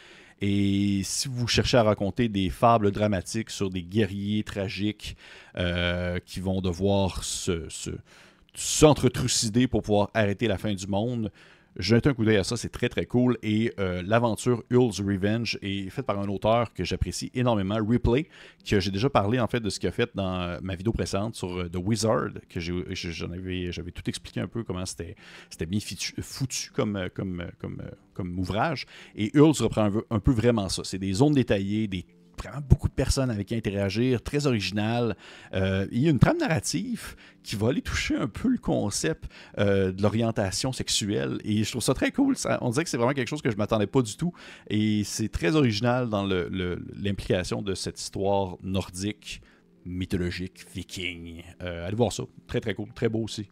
Et 0.41 1.03
si 1.05 1.29
vous 1.29 1.47
cherchez 1.47 1.77
à 1.77 1.85
raconter 1.85 2.29
des 2.29 2.51
fables 2.51 2.91
dramatiques 2.91 3.51
sur 3.51 3.71
des 3.71 3.83
guerriers 3.83 4.43
tragiques 4.43 5.17
euh, 5.57 6.19
qui 6.27 6.41
vont 6.41 6.61
devoir 6.61 7.23
se, 7.23 7.69
se 7.69 7.91
s'entretrucider 8.55 9.67
pour 9.67 9.83
pouvoir 9.83 10.11
arrêter 10.15 10.47
la 10.47 10.59
fin 10.59 10.75
du 10.75 10.87
monde, 10.87 11.31
Jetez 11.77 12.09
un 12.09 12.15
coup 12.15 12.25
d'œil 12.25 12.37
à 12.37 12.45
ça, 12.45 12.57
c'est 12.57 12.69
très 12.69 12.89
très 12.89 13.05
cool. 13.05 13.37
Et 13.43 13.73
euh, 13.81 14.03
l'aventure 14.07 14.63
Hull's 14.71 15.01
Revenge 15.01 15.59
est 15.61 15.91
faite 15.91 16.07
par 16.07 16.19
un 16.21 16.29
auteur 16.29 16.73
que 16.73 16.85
j'apprécie 16.85 17.33
énormément, 17.35 17.79
Ripley, 17.85 18.29
que 18.69 18.79
j'ai 18.79 18.93
déjà 18.93 19.11
parlé 19.11 19.41
en 19.41 19.49
fait 19.49 19.61
de 19.61 19.69
ce 19.69 19.81
qu'il 19.81 19.89
a 19.89 19.93
fait 19.93 20.11
dans 20.15 20.41
euh, 20.41 20.59
ma 20.63 20.77
vidéo 20.77 20.93
précédente 20.93 21.35
sur 21.35 21.59
euh, 21.59 21.69
The 21.69 21.77
Wizard, 21.77 22.31
que 22.49 22.61
j'avais 22.61 23.91
tout 23.91 24.09
expliqué 24.09 24.41
un 24.41 24.47
peu 24.47 24.63
comment 24.63 24.87
c'était, 24.87 25.17
bien 25.67 25.81
foutu, 26.21 26.71
comme, 26.73 28.39
ouvrage. 28.39 28.87
Et 29.17 29.37
Hull's 29.37 29.61
reprend 29.61 29.91
un 30.11 30.21
peu 30.21 30.33
vraiment 30.33 30.69
ça. 30.69 30.83
C'est 30.85 30.99
des 30.99 31.13
zones 31.13 31.35
détaillées, 31.35 31.89
des 31.89 32.07
beaucoup 32.69 32.89
de 32.89 32.95
personnes 32.95 33.31
avec 33.31 33.49
qui 33.49 33.55
interagir, 33.55 34.23
très 34.23 34.47
original. 34.47 35.17
Euh, 35.55 35.87
il 35.91 36.01
y 36.01 36.07
a 36.07 36.11
une 36.11 36.19
trame 36.19 36.39
narrative 36.39 37.17
qui 37.43 37.57
va 37.57 37.69
aller 37.69 37.83
toucher 37.83 38.17
un 38.17 38.27
peu 38.27 38.49
le 38.49 38.59
concept 38.59 39.25
euh, 39.59 39.93
de 39.93 40.03
l'orientation 40.03 40.73
sexuelle. 40.73 41.39
Et 41.45 41.65
je 41.65 41.71
trouve 41.71 41.83
ça 41.83 41.95
très 41.95 42.11
cool. 42.11 42.37
on 42.61 42.71
dirait 42.71 42.85
que 42.85 42.91
c'est 42.91 42.97
vraiment 42.97 43.13
quelque 43.13 43.29
chose 43.29 43.43
que 43.43 43.51
je 43.51 43.55
ne 43.55 43.59
m'attendais 43.59 43.87
pas 43.87 44.03
du 44.03 44.17
tout. 44.17 44.33
Et 44.69 45.05
c'est 45.05 45.29
très 45.29 45.57
original 45.57 46.09
dans 46.09 46.25
l'implication 46.25 47.63
de 47.63 47.75
cette 47.75 48.01
histoire 48.01 48.57
nordique, 48.63 49.43
mythologique, 49.85 50.65
viking. 50.75 51.43
Euh, 51.63 51.87
allez 51.87 51.97
voir 51.97 52.13
ça. 52.13 52.25
Très, 52.47 52.61
très 52.61 52.75
cool. 52.75 52.89
Très 52.95 53.09
beau 53.09 53.21
aussi. 53.25 53.49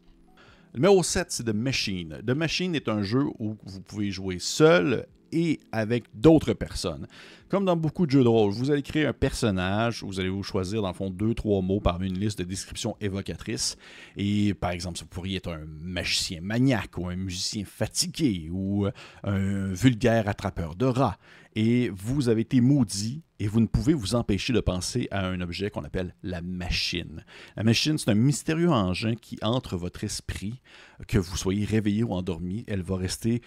Numéro 0.75 1.03
7, 1.03 1.27
c'est 1.31 1.45
The 1.45 1.55
Machine. 1.55 2.23
The 2.27 2.31
Machine 2.31 2.75
est 2.75 2.89
un 2.89 3.03
jeu 3.03 3.25
où 3.39 3.59
vous 3.63 3.81
pouvez 3.83 4.11
jouer 4.11 4.39
seul 4.39 5.07
et 5.31 5.61
avec 5.71 6.05
d'autres 6.15 6.55
personnes. 6.55 7.07
Comme 7.51 7.67
dans 7.67 7.77
beaucoup 7.77 8.07
de 8.07 8.11
jeux 8.11 8.23
de 8.23 8.29
rôle, 8.29 8.53
vous 8.53 8.71
allez 8.71 8.81
créer 8.81 9.05
un 9.05 9.13
personnage, 9.13 10.03
vous 10.03 10.19
allez 10.19 10.31
vous 10.31 10.43
choisir 10.43 10.81
dans 10.81 10.89
le 10.89 10.95
fond 10.95 11.11
deux, 11.11 11.35
trois 11.35 11.61
mots 11.61 11.81
parmi 11.81 12.09
une 12.09 12.19
liste 12.19 12.39
de 12.39 12.45
descriptions 12.45 12.97
évocatrices. 13.03 13.77
Et 14.17 14.55
par 14.55 14.71
exemple, 14.71 14.99
vous 15.01 15.07
pourriez 15.07 15.37
être 15.37 15.53
un 15.53 15.67
magicien 15.67 16.41
maniaque 16.41 16.97
ou 16.97 17.07
un 17.07 17.17
musicien 17.17 17.65
fatigué 17.67 18.49
ou 18.51 18.87
un 19.25 19.73
vulgaire 19.75 20.27
attrapeur 20.27 20.75
de 20.75 20.87
rats. 20.87 21.19
Et 21.55 21.91
vous 21.91 22.29
avez 22.29 22.43
été 22.43 22.61
maudit 22.61 23.23
et 23.39 23.47
vous 23.47 23.61
ne 23.61 23.67
pouvez 23.67 23.93
vous 23.93 24.15
empêcher 24.15 24.53
de 24.53 24.61
penser 24.61 25.09
à 25.11 25.27
un 25.27 25.41
objet 25.41 25.69
qu'on 25.69 25.85
appelle 25.85 26.15
la 26.23 26.41
machine. 26.41 27.25
La 27.57 27.65
machine, 27.65 27.99
c'est 27.99 28.11
un 28.11 28.15
mystérieux 28.15 28.71
engin 28.71 29.15
qui 29.15 29.39
entre 29.43 29.77
votre 29.77 30.05
esprit, 30.05 30.63
que 31.09 31.19
vous 31.19 31.37
soyez 31.37 31.65
réveillé 31.65 32.05
ou 32.05 32.13
endormi, 32.13 32.65
elle 32.69 32.83
va 32.83 32.97
rester 32.97 33.43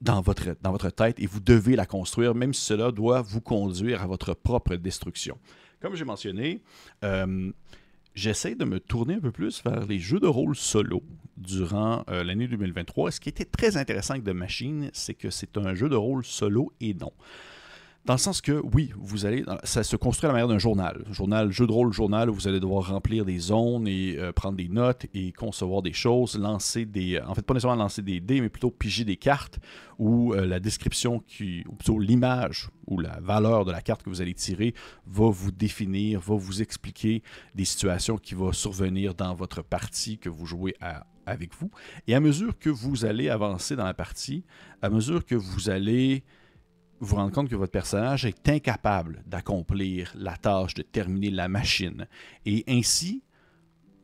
dans 0.00 0.20
votre, 0.20 0.56
dans 0.62 0.72
votre 0.72 0.90
tête 0.90 1.18
et 1.18 1.26
vous 1.26 1.40
devez 1.40 1.76
la 1.76 1.86
construire, 1.86 2.34
même 2.34 2.54
si 2.54 2.62
cela 2.62 2.92
doit 2.92 3.22
vous 3.22 3.40
conduire 3.40 4.02
à 4.02 4.06
votre 4.06 4.34
propre 4.34 4.76
destruction. 4.76 5.38
Comme 5.80 5.94
j'ai 5.94 6.04
mentionné, 6.04 6.62
euh, 7.04 7.50
j'essaie 8.14 8.54
de 8.54 8.64
me 8.64 8.80
tourner 8.80 9.14
un 9.14 9.20
peu 9.20 9.32
plus 9.32 9.62
vers 9.64 9.86
les 9.86 9.98
jeux 9.98 10.20
de 10.20 10.26
rôle 10.26 10.56
solo 10.56 11.02
durant 11.36 12.04
euh, 12.10 12.22
l'année 12.22 12.48
2023. 12.48 13.10
ce 13.10 13.20
qui 13.20 13.28
était 13.28 13.44
très 13.44 13.76
intéressant 13.76 14.14
avec 14.14 14.24
The 14.24 14.30
Machine, 14.30 14.90
c'est 14.92 15.14
que 15.14 15.30
c'est 15.30 15.56
un 15.56 15.74
jeu 15.74 15.88
de 15.88 15.96
rôle 15.96 16.24
solo 16.24 16.72
et 16.80 16.94
non. 16.94 17.12
Dans 18.06 18.14
le 18.14 18.18
sens 18.18 18.40
que, 18.40 18.62
oui, 18.72 18.92
vous 18.96 19.26
allez. 19.26 19.44
Ça 19.62 19.84
se 19.84 19.94
construit 19.94 20.26
à 20.26 20.28
la 20.28 20.32
manière 20.32 20.48
d'un 20.48 20.58
journal. 20.58 21.04
journal, 21.10 21.52
jeu 21.52 21.66
de 21.66 21.72
rôle, 21.72 21.92
journal, 21.92 22.30
où 22.30 22.34
vous 22.34 22.48
allez 22.48 22.58
devoir 22.58 22.88
remplir 22.88 23.26
des 23.26 23.38
zones 23.38 23.86
et 23.86 24.16
euh, 24.18 24.32
prendre 24.32 24.56
des 24.56 24.68
notes 24.68 25.06
et 25.12 25.32
concevoir 25.32 25.82
des 25.82 25.92
choses, 25.92 26.38
lancer 26.38 26.86
des. 26.86 27.20
En 27.20 27.34
fait, 27.34 27.42
pas 27.42 27.52
nécessairement 27.52 27.82
lancer 27.82 28.00
des 28.00 28.20
dés, 28.20 28.40
mais 28.40 28.48
plutôt 28.48 28.70
piger 28.70 29.04
des 29.04 29.16
cartes 29.16 29.58
où 29.98 30.32
euh, 30.32 30.46
la 30.46 30.60
description, 30.60 31.20
qui, 31.20 31.62
ou 31.68 31.74
plutôt 31.74 31.98
l'image 31.98 32.70
ou 32.86 32.98
la 32.98 33.20
valeur 33.20 33.66
de 33.66 33.70
la 33.70 33.82
carte 33.82 34.02
que 34.02 34.08
vous 34.08 34.22
allez 34.22 34.34
tirer 34.34 34.74
va 35.06 35.28
vous 35.28 35.52
définir, 35.52 36.20
va 36.20 36.36
vous 36.36 36.62
expliquer 36.62 37.22
des 37.54 37.66
situations 37.66 38.16
qui 38.16 38.34
vont 38.34 38.52
survenir 38.52 39.14
dans 39.14 39.34
votre 39.34 39.62
partie 39.62 40.16
que 40.16 40.30
vous 40.30 40.46
jouez 40.46 40.74
avec 41.26 41.54
vous. 41.54 41.70
Et 42.06 42.14
à 42.14 42.20
mesure 42.20 42.58
que 42.58 42.70
vous 42.70 43.04
allez 43.04 43.28
avancer 43.28 43.76
dans 43.76 43.84
la 43.84 43.94
partie, 43.94 44.44
à 44.80 44.88
mesure 44.88 45.24
que 45.24 45.34
vous 45.34 45.68
allez 45.68 46.24
vous 47.00 47.16
rendre 47.16 47.32
compte 47.32 47.48
que 47.48 47.56
votre 47.56 47.72
personnage 47.72 48.26
est 48.26 48.48
incapable 48.48 49.22
d'accomplir 49.26 50.12
la 50.16 50.36
tâche 50.36 50.74
de 50.74 50.82
terminer 50.82 51.30
la 51.30 51.48
machine. 51.48 52.06
Et 52.44 52.64
ainsi, 52.68 53.22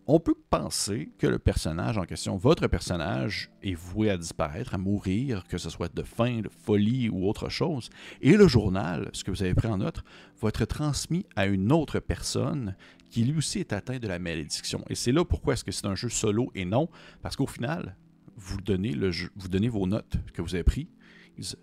on 0.06 0.20
peut 0.20 0.36
penser 0.50 1.10
que 1.18 1.26
le 1.26 1.38
personnage 1.38 1.98
en 1.98 2.04
question, 2.04 2.36
votre 2.36 2.68
personnage, 2.68 3.50
est 3.62 3.74
voué 3.74 4.08
à 4.08 4.16
disparaître, 4.16 4.74
à 4.74 4.78
mourir, 4.78 5.44
que 5.48 5.58
ce 5.58 5.68
soit 5.68 5.92
de 5.94 6.02
faim, 6.02 6.40
de 6.42 6.48
folie 6.48 7.08
ou 7.08 7.28
autre 7.28 7.48
chose. 7.48 7.90
Et 8.22 8.36
le 8.36 8.46
journal, 8.46 9.10
ce 9.12 9.24
que 9.24 9.30
vous 9.30 9.42
avez 9.42 9.54
pris 9.54 9.68
en 9.68 9.78
note, 9.78 10.02
va 10.40 10.48
être 10.48 10.64
transmis 10.64 11.26
à 11.34 11.46
une 11.46 11.72
autre 11.72 11.98
personne 11.98 12.76
qui 13.10 13.24
lui 13.24 13.38
aussi 13.38 13.58
est 13.58 13.72
atteint 13.72 13.98
de 13.98 14.08
la 14.08 14.18
malédiction. 14.18 14.84
Et 14.88 14.94
c'est 14.94 15.12
là 15.12 15.24
pourquoi 15.24 15.54
est-ce 15.54 15.64
que 15.64 15.72
c'est 15.72 15.86
un 15.86 15.96
jeu 15.96 16.08
solo 16.08 16.50
et 16.54 16.64
non, 16.64 16.88
parce 17.20 17.36
qu'au 17.36 17.46
final, 17.46 17.96
vous 18.36 18.60
donnez, 18.60 18.94
vous 19.34 19.48
donnez 19.48 19.68
vos 19.68 19.86
notes 19.86 20.18
que 20.32 20.40
vous 20.40 20.54
avez 20.54 20.64
prises 20.64 20.86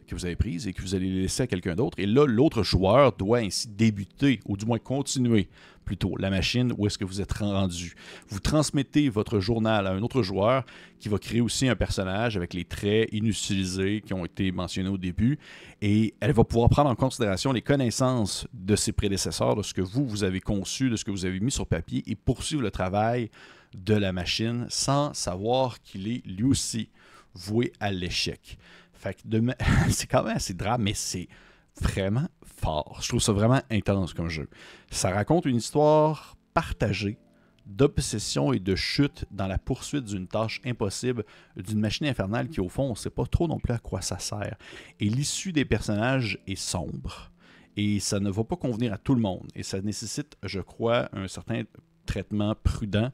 que 0.08 0.15
vous 0.15 0.25
avez 0.25 0.36
prises 0.36 0.68
et 0.68 0.74
que 0.74 0.82
vous 0.82 0.96
allez 0.96 1.10
laisser 1.10 1.44
à 1.44 1.48
quelqu'un 1.48 1.75
d'autre. 1.75 1.98
Et 2.00 2.06
là, 2.06 2.25
l'autre 2.25 2.63
joueur 2.63 3.13
doit 3.13 3.39
ainsi 3.39 3.68
débuter, 3.68 4.39
ou 4.46 4.58
du 4.58 4.65
moins 4.65 4.80
continuer 4.80 5.50
plutôt, 5.84 6.15
la 6.18 6.30
machine 6.30 6.74
où 6.77 6.88
est-ce 6.88 6.98
que 6.98 7.06
vous 7.06 7.22
êtes 7.22 7.34
rendu. 7.34 7.96
Vous 8.30 8.39
transmettez 8.39 9.10
votre 9.10 9.39
journal 9.39 9.86
à 9.86 9.92
un 9.92 10.01
autre 10.01 10.24
joueur 10.24 10.65
qui 11.00 11.10
va 11.10 11.18
créer 11.18 11.42
aussi 11.42 11.68
un 11.68 11.75
personnage 11.75 12.38
avec 12.38 12.53
les 12.53 12.63
traits 12.63 13.10
inutilisés 13.12 14.01
qui 14.06 14.13
ont 14.13 14.25
été 14.25 14.51
mentionnés 14.51 14.89
au 14.89 14.98
début. 14.98 15.38
Et 15.82 16.13
elle 16.20 16.32
va 16.32 16.44
pouvoir 16.44 16.70
prendre 16.70 16.89
en 16.89 16.96
considération 16.96 17.51
les 17.51 17.62
connaissances 17.62 18.48
de 18.53 18.75
ses 18.75 18.94
prédécesseurs, 18.94 19.56
de 19.56 19.63
ce 19.63 19.74
que 19.74 19.82
vous, 19.82 20.06
vous 20.06 20.24
avez 20.24 20.39
conçu, 20.39 20.89
de 20.89 20.96
ce 20.96 21.03
que 21.03 21.12
vous 21.12 21.25
avez 21.25 21.39
mis 21.39 21.51
sur 21.51 21.68
papier 21.68 22.03
et 22.08 22.15
poursuivre 22.15 22.62
le 22.62 22.72
travail 22.72 23.30
de 23.75 23.96
la 23.96 24.13
machine 24.13 24.65
sans 24.70 25.13
savoir 25.13 25.82
qu'il 25.82 26.08
est 26.08 26.25
lui 26.25 26.44
aussi 26.44 26.89
voué 27.34 27.74
à 27.80 27.92
l'échec. 27.92 28.58
C'est 29.90 30.08
quand 30.08 30.24
même 30.24 30.38
assez 30.38 30.54
drame, 30.54 30.84
mais 30.84 30.94
c'est 30.94 31.28
vraiment 31.82 32.28
fort. 32.44 33.00
Je 33.02 33.10
trouve 33.10 33.22
ça 33.22 33.34
vraiment 33.34 33.62
intense 33.72 34.14
comme 34.14 34.30
jeu. 34.30 34.48
Ça 34.92 35.10
raconte 35.10 35.46
une 35.46 35.58
histoire 35.58 36.38
partagée 36.54 37.18
d'obsession 37.66 38.52
et 38.54 38.60
de 38.60 38.76
chute 38.76 39.26
dans 39.32 39.48
la 39.48 39.58
poursuite 39.58 40.04
d'une 40.04 40.28
tâche 40.28 40.62
impossible 40.66 41.24
d'une 41.56 41.80
machine 41.80 42.08
infernale 42.08 42.50
qui, 42.50 42.60
au 42.60 42.68
fond, 42.70 42.84
on 42.84 42.92
ne 42.92 42.96
sait 42.96 43.10
pas 43.10 43.26
trop 43.26 43.48
non 43.48 43.60
plus 43.60 43.74
à 43.74 43.80
quoi 43.80 44.02
ça 44.02 44.20
sert. 44.20 44.58
Et 45.00 45.10
l'issue 45.10 45.54
des 45.54 45.66
personnages 45.66 46.40
est 46.46 46.56
sombre. 46.56 47.32
Et 47.76 48.00
ça 48.00 48.20
ne 48.20 48.30
va 48.30 48.44
pas 48.44 48.58
convenir 48.58 48.94
à 48.94 48.98
tout 48.98 49.16
le 49.16 49.22
monde. 49.22 49.48
Et 49.56 49.64
ça 49.64 49.82
nécessite, 49.82 50.38
je 50.44 50.60
crois, 50.60 51.10
un 51.14 51.28
certain 51.28 51.64
traitement 52.06 52.54
prudent 52.62 53.12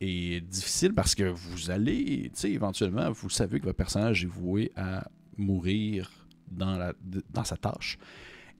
et 0.00 0.40
difficile 0.40 0.94
parce 0.94 1.14
que 1.14 1.24
vous 1.24 1.70
allez, 1.70 2.30
tu 2.34 2.40
sais, 2.40 2.50
éventuellement, 2.50 3.10
vous 3.12 3.28
savez 3.28 3.60
que 3.60 3.66
votre 3.66 3.76
personnage 3.76 4.24
est 4.24 4.28
voué 4.28 4.72
à 4.76 5.06
mourir 5.40 6.10
dans, 6.50 6.92
sa 7.44 7.56
tâche. 7.56 7.98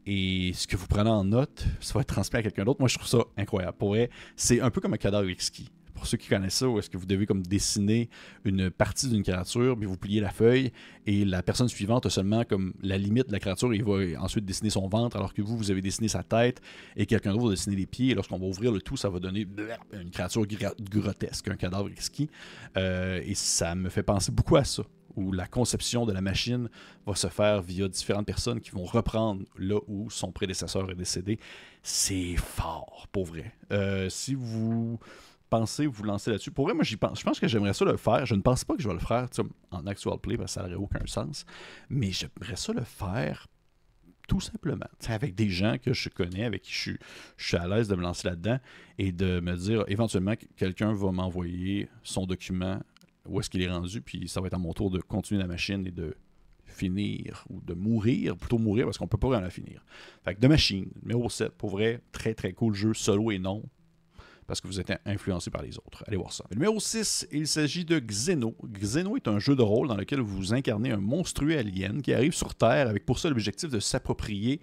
Et 0.07 0.53
ce 0.55 0.67
que 0.67 0.77
vous 0.77 0.87
prenez 0.87 1.11
en 1.11 1.25
note, 1.25 1.65
ça 1.81 1.95
va 1.95 2.01
être 2.01 2.09
transmis 2.09 2.39
à 2.39 2.43
quelqu'un 2.43 2.65
d'autre. 2.65 2.81
Moi, 2.81 2.89
je 2.89 2.97
trouve 2.97 3.09
ça 3.09 3.19
incroyable. 3.37 3.77
Pour 3.77 3.97
c'est 4.37 4.61
un 4.61 4.71
peu 4.71 4.81
comme 4.81 4.95
un 4.95 4.99
cadavre 4.99 5.29
exquis. 5.29 5.71
Pour 5.95 6.07
ceux 6.07 6.17
qui 6.17 6.29
connaissent 6.29 6.55
ça, 6.55 6.67
est-ce 6.79 6.89
que 6.89 6.97
vous 6.97 7.05
devez 7.05 7.27
comme 7.27 7.43
dessiner 7.43 8.09
une 8.47 8.71
partie 8.71 9.09
d'une 9.09 9.23
créature, 9.23 9.77
puis 9.77 9.87
vous 9.87 9.99
pliez 9.99 10.23
la 10.23 10.31
feuille, 10.31 10.73
et 11.05 11.27
la 11.27 11.43
personne 11.43 11.69
suivante 11.69 12.07
a 12.07 12.11
seulement 12.11 12.45
comme 12.45 12.73
la 12.81 12.97
limite 12.97 13.27
de 13.27 13.33
la 13.33 13.39
créature, 13.39 13.71
et 13.75 13.77
il 13.77 13.85
va 13.85 13.99
ensuite 14.23 14.47
dessiner 14.47 14.71
son 14.71 14.89
ventre, 14.89 15.19
alors 15.19 15.35
que 15.35 15.43
vous, 15.43 15.59
vous 15.59 15.71
avez 15.71 15.83
dessiné 15.83 16.09
sa 16.09 16.23
tête, 16.23 16.63
et 16.97 17.05
quelqu'un 17.05 17.33
d'autre 17.33 17.49
va 17.49 17.51
dessiner 17.51 17.77
les 17.77 17.85
pieds, 17.85 18.13
et 18.13 18.15
lorsqu'on 18.15 18.39
va 18.39 18.47
ouvrir 18.47 18.73
le 18.73 18.81
tout, 18.81 18.97
ça 18.97 19.11
va 19.11 19.19
donner 19.19 19.47
une 19.93 20.11
créature 20.11 20.47
grotesque, 20.81 21.49
un 21.49 21.57
cadavre 21.57 21.91
exquis. 21.91 22.31
Euh, 22.79 23.21
et 23.23 23.35
ça 23.35 23.75
me 23.75 23.91
fait 23.91 24.03
penser 24.03 24.33
beaucoup 24.33 24.57
à 24.57 24.65
ça 24.65 24.85
où 25.17 25.33
la 25.33 25.47
conception 25.47 26.07
de 26.07 26.13
la 26.13 26.21
machine 26.21 26.69
va 27.07 27.15
se 27.15 27.29
faire 27.29 27.63
via 27.63 27.89
différentes 27.89 28.27
personnes 28.27 28.61
qui 28.61 28.71
vont 28.71 28.85
reprendre 28.85 29.45
là 29.59 29.79
où 29.89 30.11
son 30.11 30.33
prédécesseur 30.33 30.91
est 30.91 30.95
décédé. 30.95 31.39
C'est 31.83 32.37
fort, 32.37 33.07
pour 33.13 33.25
vrai. 33.25 33.53
Euh, 33.73 34.09
si 34.09 34.35
vous 34.35 34.99
pensez 35.49 35.87
vous 35.87 36.05
lancer 36.05 36.31
là-dessus, 36.31 36.51
pour 36.53 36.67
vrai, 36.67 36.75
moi, 36.75 36.85
j'y 36.85 36.97
pense. 36.97 37.21
Je 37.21 37.25
pense 37.25 37.41
que 37.41 37.49
j'aimerais 37.49 37.75
ça 37.75 37.85
le 37.85 37.97
faire. 37.97 38.25
Je 38.27 38.35
ne 38.35 38.43
pense 38.43 38.65
pas 38.65 38.77
que 38.77 38.83
je 38.83 38.89
vais 38.89 38.95
le 38.95 39.01
faire 39.01 39.29
en 39.71 39.87
actual 39.87 40.19
play 40.19 40.37
parce 40.37 40.55
que 40.55 40.61
ça 40.61 40.63
n'aurait 40.63 40.75
aucun 40.77 41.05
sens. 41.07 41.45
Mais 41.89 42.13
j'aimerais 42.13 42.57
ça 42.57 42.73
le 42.73 42.85
faire 42.85 43.47
tout 44.31 44.41
simplement. 44.41 44.87
avec 45.09 45.35
des 45.35 45.49
gens 45.49 45.77
que 45.83 45.93
je 45.93 46.09
connais, 46.09 46.45
avec 46.45 46.63
qui 46.63 46.73
je 46.73 46.79
suis, 46.79 46.99
je 47.37 47.49
suis 47.49 47.57
à 47.57 47.67
l'aise 47.67 47.89
de 47.89 47.97
me 47.97 48.03
lancer 48.03 48.29
là-dedans 48.29 48.61
et 48.97 49.11
de 49.11 49.41
me 49.41 49.57
dire 49.57 49.85
éventuellement 49.89 50.37
que 50.37 50.45
quelqu'un 50.57 50.93
va 50.93 51.11
m'envoyer 51.11 51.89
son 52.05 52.27
document 52.27 52.81
où 53.31 53.41
est-ce 53.41 53.49
qu'il 53.49 53.63
est 53.63 53.71
rendu, 53.71 54.03
puis 54.03 54.29
ça 54.29 54.41
va 54.41 54.49
être 54.49 54.55
à 54.55 54.59
mon 54.59 54.73
tour 54.73 54.91
de 54.91 54.99
continuer 54.99 55.41
la 55.41 55.47
machine 55.47 55.87
et 55.87 55.93
de 55.93 56.17
finir, 56.67 57.45
ou 57.49 57.61
de 57.61 57.75
mourir, 57.75 58.37
plutôt 58.37 58.59
mourir, 58.59 58.85
parce 58.85 58.99
qu'on 58.99 59.07
peut 59.07 59.19
pas 59.19 59.29
vraiment 59.29 59.43
la 59.43 59.51
finir. 59.51 59.85
Fait 60.25 60.35
que 60.35 60.41
de 60.41 60.49
machine, 60.49 60.91
numéro 61.03 61.29
7, 61.31 61.53
pour 61.53 61.71
vrai, 61.71 62.01
très 62.13 62.35
très 62.35 62.53
cool 62.53 62.75
jeu, 62.75 62.95
solo 62.95 63.31
et 63.31 63.39
non, 63.39 63.63
parce 64.47 64.61
que 64.61 64.67
vous 64.67 64.81
êtes 64.81 64.93
influencé 65.07 65.49
par 65.51 65.63
les 65.63 65.79
autres. 65.79 66.03
Allez 66.09 66.17
voir 66.17 66.33
ça. 66.33 66.45
numéro 66.51 66.81
6, 66.81 67.29
il 67.31 67.47
s'agit 67.47 67.85
de 67.85 68.01
Xeno. 68.01 68.57
Xeno 68.65 69.17
est 69.17 69.29
un 69.29 69.39
jeu 69.39 69.55
de 69.55 69.63
rôle 69.63 69.87
dans 69.87 69.97
lequel 69.97 70.21
vous 70.21 70.53
incarnez 70.53 70.91
un 70.91 71.01
monstrueux 71.01 71.57
alien 71.57 72.03
qui 72.03 72.13
arrive 72.13 72.33
sur 72.33 72.55
Terre 72.57 72.89
avec 72.89 73.07
pour 73.07 73.21
ça 73.21 73.29
l'objectif 73.29 73.71
de 73.71 73.79
s'approprier 73.79 74.61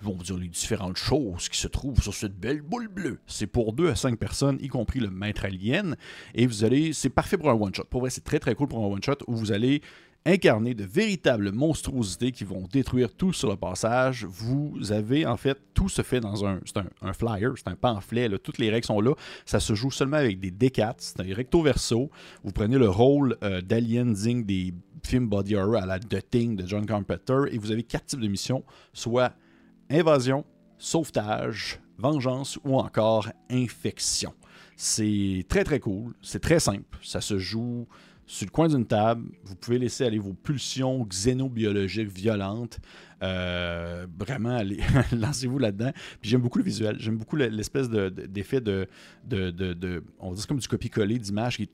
vont 0.00 0.14
vous 0.14 0.22
dire 0.22 0.36
les 0.36 0.48
différentes 0.48 0.96
choses 0.96 1.48
qui 1.48 1.58
se 1.58 1.68
trouvent 1.68 2.02
sur 2.02 2.14
cette 2.14 2.38
belle 2.38 2.62
boule 2.62 2.88
bleue. 2.88 3.18
C'est 3.26 3.46
pour 3.46 3.72
2 3.72 3.88
à 3.88 3.96
5 3.96 4.18
personnes, 4.18 4.58
y 4.60 4.68
compris 4.68 5.00
le 5.00 5.10
maître 5.10 5.44
alien. 5.44 5.96
Et 6.34 6.46
vous 6.46 6.64
allez. 6.64 6.92
C'est 6.92 7.10
parfait 7.10 7.36
pour 7.36 7.50
un 7.50 7.54
one-shot. 7.54 7.84
Pour 7.90 8.00
vrai, 8.00 8.10
c'est 8.10 8.24
très 8.24 8.38
très 8.38 8.54
cool 8.54 8.68
pour 8.68 8.84
un 8.84 8.88
one-shot 8.88 9.18
où 9.26 9.34
vous 9.34 9.52
allez 9.52 9.82
incarner 10.26 10.74
de 10.74 10.84
véritables 10.84 11.50
monstruosités 11.50 12.30
qui 12.30 12.44
vont 12.44 12.68
détruire 12.70 13.12
tout 13.14 13.32
sur 13.32 13.48
le 13.48 13.56
passage. 13.56 14.26
Vous 14.26 14.92
avez, 14.92 15.24
en 15.24 15.36
fait, 15.36 15.58
tout 15.72 15.88
se 15.88 16.02
fait 16.02 16.20
dans 16.20 16.44
un, 16.44 16.60
c'est 16.66 16.76
un, 16.78 17.12
flyer, 17.12 17.52
c'est 17.56 17.68
un 17.68 17.74
pamphlet, 17.74 18.28
toutes 18.38 18.58
les 18.58 18.70
règles 18.70 18.86
sont 18.86 19.00
là. 19.00 19.14
Ça 19.46 19.60
se 19.60 19.74
joue 19.74 19.90
seulement 19.90 20.18
avec 20.18 20.38
des 20.38 20.50
D4, 20.50 20.94
c'est 20.98 21.20
un 21.20 21.34
recto-verso. 21.34 22.10
Vous 22.44 22.52
prenez 22.52 22.76
le 22.76 22.88
rôle 22.88 23.36
euh, 23.42 23.62
d'alien 23.62 24.12
digne 24.12 24.44
des 24.44 24.74
films 25.02 25.28
body 25.28 25.56
horror 25.56 25.82
à 25.82 25.86
la 25.86 25.98
The 25.98 26.22
de 26.32 26.66
John 26.66 26.84
Carpenter 26.84 27.44
et 27.50 27.56
vous 27.56 27.72
avez 27.72 27.82
quatre 27.82 28.06
types 28.06 28.20
de 28.20 28.28
missions, 28.28 28.62
soit 28.92 29.32
invasion, 29.90 30.44
sauvetage, 30.78 31.80
vengeance 31.98 32.58
ou 32.64 32.78
encore 32.78 33.28
infection. 33.50 34.32
C'est 34.76 35.44
très 35.48 35.64
très 35.64 35.80
cool, 35.80 36.14
c'est 36.22 36.40
très 36.40 36.60
simple, 36.60 36.98
ça 37.02 37.20
se 37.20 37.38
joue 37.38 37.86
sur 38.30 38.46
le 38.46 38.52
coin 38.52 38.68
d'une 38.68 38.86
table, 38.86 39.28
vous 39.42 39.56
pouvez 39.56 39.76
laisser 39.76 40.04
aller 40.04 40.20
vos 40.20 40.34
pulsions 40.34 41.04
xénobiologiques 41.04 42.12
violentes. 42.12 42.78
Euh, 43.24 44.06
vraiment, 44.16 44.62
lancez-vous 45.12 45.58
là-dedans. 45.58 45.90
Puis 46.20 46.30
j'aime 46.30 46.40
beaucoup 46.40 46.58
le 46.58 46.64
visuel. 46.64 46.94
J'aime 47.00 47.16
beaucoup 47.16 47.34
l'espèce 47.34 47.90
d'effet 47.90 48.60
de, 48.60 48.86
On 50.20 50.32
dit 50.32 50.46
comme 50.46 50.60
du 50.60 50.68
copier-coller 50.68 51.18
d'images 51.18 51.56
qui, 51.56 51.68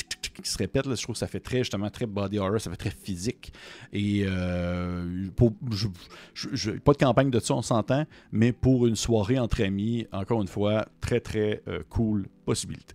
se 0.44 0.56
répète. 0.56 0.88
Je 0.88 1.02
trouve 1.02 1.14
que 1.14 1.18
ça 1.18 1.26
fait 1.26 1.40
très, 1.40 1.58
justement, 1.58 1.90
très 1.90 2.06
body 2.06 2.38
horror. 2.38 2.58
Ça 2.58 2.70
fait 2.70 2.76
très 2.76 2.90
physique. 2.90 3.52
Et 3.92 4.24
euh, 4.26 5.28
pas 5.36 6.92
de 6.92 6.98
campagne 6.98 7.30
de 7.30 7.38
ça, 7.38 7.52
on 7.52 7.62
s'entend. 7.62 8.06
Mais 8.32 8.52
pour 8.52 8.86
une 8.86 8.96
soirée 8.96 9.38
entre 9.38 9.62
amis, 9.62 10.06
encore 10.10 10.40
une 10.40 10.48
fois, 10.48 10.88
très, 11.02 11.20
très 11.20 11.62
euh, 11.68 11.82
cool 11.90 12.28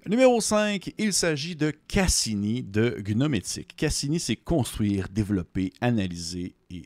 Numéro 0.08 0.39
5, 0.39 0.93
il 0.98 1.13
s'agit 1.13 1.55
de 1.55 1.72
Cassini 1.72 2.63
de 2.63 3.01
Gnométique. 3.01 3.75
Cassini, 3.75 4.20
c'est 4.20 4.38
construire, 4.38 5.10
développer, 5.10 5.74
analyser 5.81 6.55
et 6.70 6.84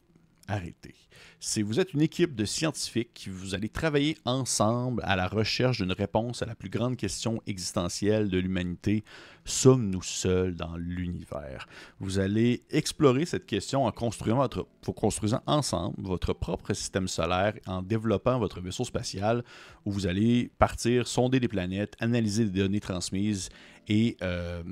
arrêter 0.47 0.95
c'est 1.39 1.61
vous 1.61 1.79
êtes 1.79 1.93
une 1.93 2.01
équipe 2.01 2.35
de 2.35 2.45
scientifiques 2.45 3.13
qui 3.13 3.29
vous 3.29 3.55
allez 3.55 3.69
travailler 3.69 4.17
ensemble 4.25 5.01
à 5.05 5.15
la 5.15 5.27
recherche 5.27 5.77
d'une 5.81 5.91
réponse 5.91 6.41
à 6.41 6.45
la 6.45 6.55
plus 6.55 6.69
grande 6.69 6.97
question 6.97 7.41
existentielle 7.47 8.29
de 8.29 8.37
l'humanité. 8.37 9.03
Sommes-nous 9.45 10.01
seuls 10.01 10.55
dans 10.55 10.75
l'univers? 10.75 11.67
Vous 11.99 12.19
allez 12.19 12.63
explorer 12.71 13.25
cette 13.25 13.45
question 13.45 13.85
en 13.85 13.91
construisant, 13.91 15.41
ensemble 15.45 15.95
votre 16.01 16.33
propre 16.33 16.73
système 16.73 17.07
solaire, 17.07 17.53
en 17.67 17.81
développant 17.81 18.39
votre 18.39 18.59
vaisseau 18.61 18.85
spatial, 18.85 19.43
où 19.85 19.91
vous 19.91 20.07
allez 20.07 20.51
partir, 20.57 21.07
sonder 21.07 21.39
des 21.39 21.47
planètes, 21.47 21.95
analyser 21.99 22.45
des 22.45 22.61
données 22.61 22.79
transmises 22.79 23.49
et 23.87 24.17
euh, 24.23 24.63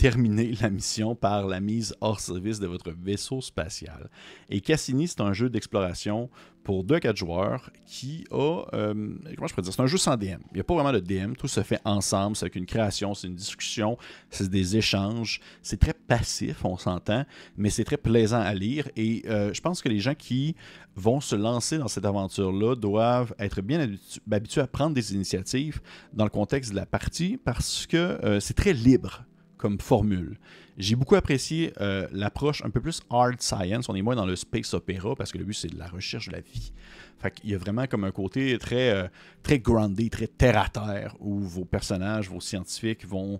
terminer 0.00 0.52
la 0.62 0.70
mission 0.70 1.14
par 1.14 1.46
la 1.46 1.60
mise 1.60 1.94
hors 2.00 2.20
service 2.20 2.58
de 2.58 2.66
votre 2.66 2.90
vaisseau 2.90 3.42
spatial. 3.42 4.08
Et 4.48 4.62
Cassini, 4.62 5.06
c'est 5.06 5.20
un 5.20 5.34
jeu 5.34 5.50
d'exploration 5.50 6.30
pour 6.64 6.84
2 6.84 6.94
à 6.94 7.00
4 7.00 7.16
joueurs 7.18 7.68
qui 7.84 8.24
a. 8.30 8.62
Euh, 8.72 8.94
comment 9.36 9.46
je 9.46 9.52
pourrais 9.52 9.62
dire 9.62 9.74
C'est 9.74 9.82
un 9.82 9.86
jeu 9.86 9.98
sans 9.98 10.16
DM. 10.16 10.40
Il 10.52 10.54
n'y 10.54 10.60
a 10.60 10.64
pas 10.64 10.72
vraiment 10.72 10.92
de 10.92 11.00
DM. 11.00 11.34
Tout 11.34 11.48
se 11.48 11.62
fait 11.62 11.80
ensemble. 11.84 12.34
C'est 12.34 12.54
une 12.56 12.64
création, 12.64 13.12
c'est 13.12 13.26
une 13.26 13.34
discussion, 13.34 13.98
c'est 14.30 14.48
des 14.48 14.78
échanges. 14.78 15.42
C'est 15.60 15.78
très 15.78 15.92
passif, 15.92 16.64
on 16.64 16.78
s'entend, 16.78 17.26
mais 17.58 17.68
c'est 17.68 17.84
très 17.84 17.98
plaisant 17.98 18.40
à 18.40 18.54
lire. 18.54 18.88
Et 18.96 19.24
euh, 19.26 19.52
je 19.52 19.60
pense 19.60 19.82
que 19.82 19.90
les 19.90 20.00
gens 20.00 20.14
qui 20.14 20.56
vont 20.96 21.20
se 21.20 21.36
lancer 21.36 21.76
dans 21.76 21.88
cette 21.88 22.06
aventure-là 22.06 22.74
doivent 22.74 23.34
être 23.38 23.60
bien 23.60 23.86
habitués 24.32 24.62
à 24.62 24.66
prendre 24.66 24.94
des 24.94 25.12
initiatives 25.12 25.82
dans 26.14 26.24
le 26.24 26.30
contexte 26.30 26.70
de 26.70 26.76
la 26.76 26.86
partie 26.86 27.36
parce 27.36 27.86
que 27.86 27.96
euh, 27.96 28.40
c'est 28.40 28.54
très 28.54 28.72
libre 28.72 29.24
comme 29.60 29.78
formule. 29.78 30.38
J'ai 30.78 30.96
beaucoup 30.96 31.14
apprécié 31.14 31.72
euh, 31.80 32.08
l'approche 32.12 32.64
un 32.64 32.70
peu 32.70 32.80
plus 32.80 33.02
hard 33.10 33.40
science. 33.40 33.88
On 33.88 33.94
est 33.94 34.02
moins 34.02 34.16
dans 34.16 34.24
le 34.24 34.34
space 34.34 34.72
opéra 34.72 35.14
parce 35.14 35.30
que 35.30 35.38
le 35.38 35.44
but 35.44 35.52
c'est 35.52 35.68
de 35.68 35.78
la 35.78 35.86
recherche 35.86 36.28
de 36.28 36.32
la 36.32 36.40
vie. 36.40 36.72
Fait 37.18 37.30
qu'il 37.30 37.50
y 37.50 37.54
a 37.54 37.58
vraiment 37.58 37.86
comme 37.86 38.04
un 38.04 38.10
côté 38.10 38.56
très, 38.58 38.90
euh, 38.90 39.06
très 39.42 39.58
groundé, 39.58 40.08
très 40.08 40.26
terre 40.26 40.58
à 40.58 40.68
terre 40.68 41.14
où 41.20 41.38
vos 41.38 41.66
personnages, 41.66 42.30
vos 42.30 42.40
scientifiques 42.40 43.06
vont 43.06 43.38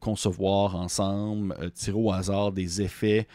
concevoir 0.00 0.74
ensemble, 0.74 1.54
euh, 1.60 1.68
tirer 1.68 1.98
au 1.98 2.10
hasard 2.10 2.50
des 2.50 2.82
effets, 2.82 3.28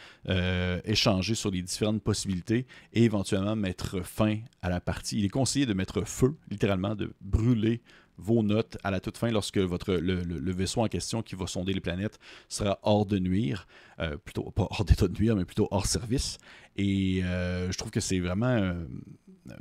échanger 0.83 1.35
sur 1.35 1.51
les 1.51 1.61
différentes 1.61 2.01
possibilités 2.01 2.65
et 2.91 3.03
éventuellement 3.03 3.55
mettre 3.55 4.01
fin 4.01 4.39
à 4.61 4.69
la 4.69 4.81
partie. 4.81 5.19
Il 5.19 5.25
est 5.25 5.29
conseillé 5.29 5.65
de 5.65 5.73
mettre 5.73 6.05
feu, 6.05 6.35
littéralement, 6.49 6.95
de 6.95 7.13
brûler 7.21 7.81
vos 8.17 8.43
notes 8.43 8.77
à 8.83 8.91
la 8.91 8.99
toute 8.99 9.17
fin 9.17 9.29
lorsque 9.29 9.57
votre, 9.57 9.93
le, 9.93 10.51
vaisseau 10.51 10.81
en 10.81 10.87
question 10.87 11.21
qui 11.21 11.35
va 11.35 11.47
sonder 11.47 11.73
les 11.73 11.81
planètes 11.81 12.19
sera 12.49 12.79
hors 12.83 13.05
de 13.05 13.19
nuire, 13.19 13.67
euh, 13.99 14.17
plutôt 14.17 14.49
pas 14.51 14.67
hors 14.69 14.85
d'état 14.85 15.07
de 15.07 15.13
nuire, 15.13 15.35
mais 15.35 15.45
plutôt 15.45 15.67
hors 15.71 15.85
service. 15.85 16.37
Et 16.77 17.23
euh, 17.23 17.71
je 17.71 17.77
trouve 17.77 17.91
que 17.91 17.99
c'est 17.99 18.19
vraiment 18.19 18.57
une 18.57 18.87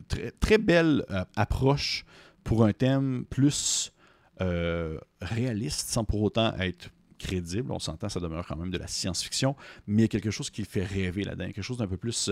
très, 0.08 0.30
très 0.32 0.58
belle 0.58 1.04
euh, 1.10 1.24
approche 1.36 2.04
pour 2.42 2.64
un 2.64 2.72
thème 2.72 3.24
plus 3.28 3.90
réaliste 5.20 5.88
sans 5.88 6.04
pour 6.04 6.20
autant 6.22 6.54
être 6.56 6.90
crédible. 7.18 7.70
On 7.72 7.78
s'entend, 7.78 8.08
ça 8.08 8.18
demeure 8.20 8.46
quand 8.46 8.56
même 8.56 8.70
de 8.70 8.78
la 8.78 8.88
science-fiction, 8.88 9.54
mais 9.86 10.08
quelque 10.08 10.30
chose 10.30 10.50
qui 10.50 10.64
fait 10.64 10.84
rêver 10.84 11.22
là-dedans, 11.22 11.46
quelque 11.46 11.62
chose 11.62 11.78
d'un 11.78 11.86
peu 11.86 11.96
plus, 11.96 12.30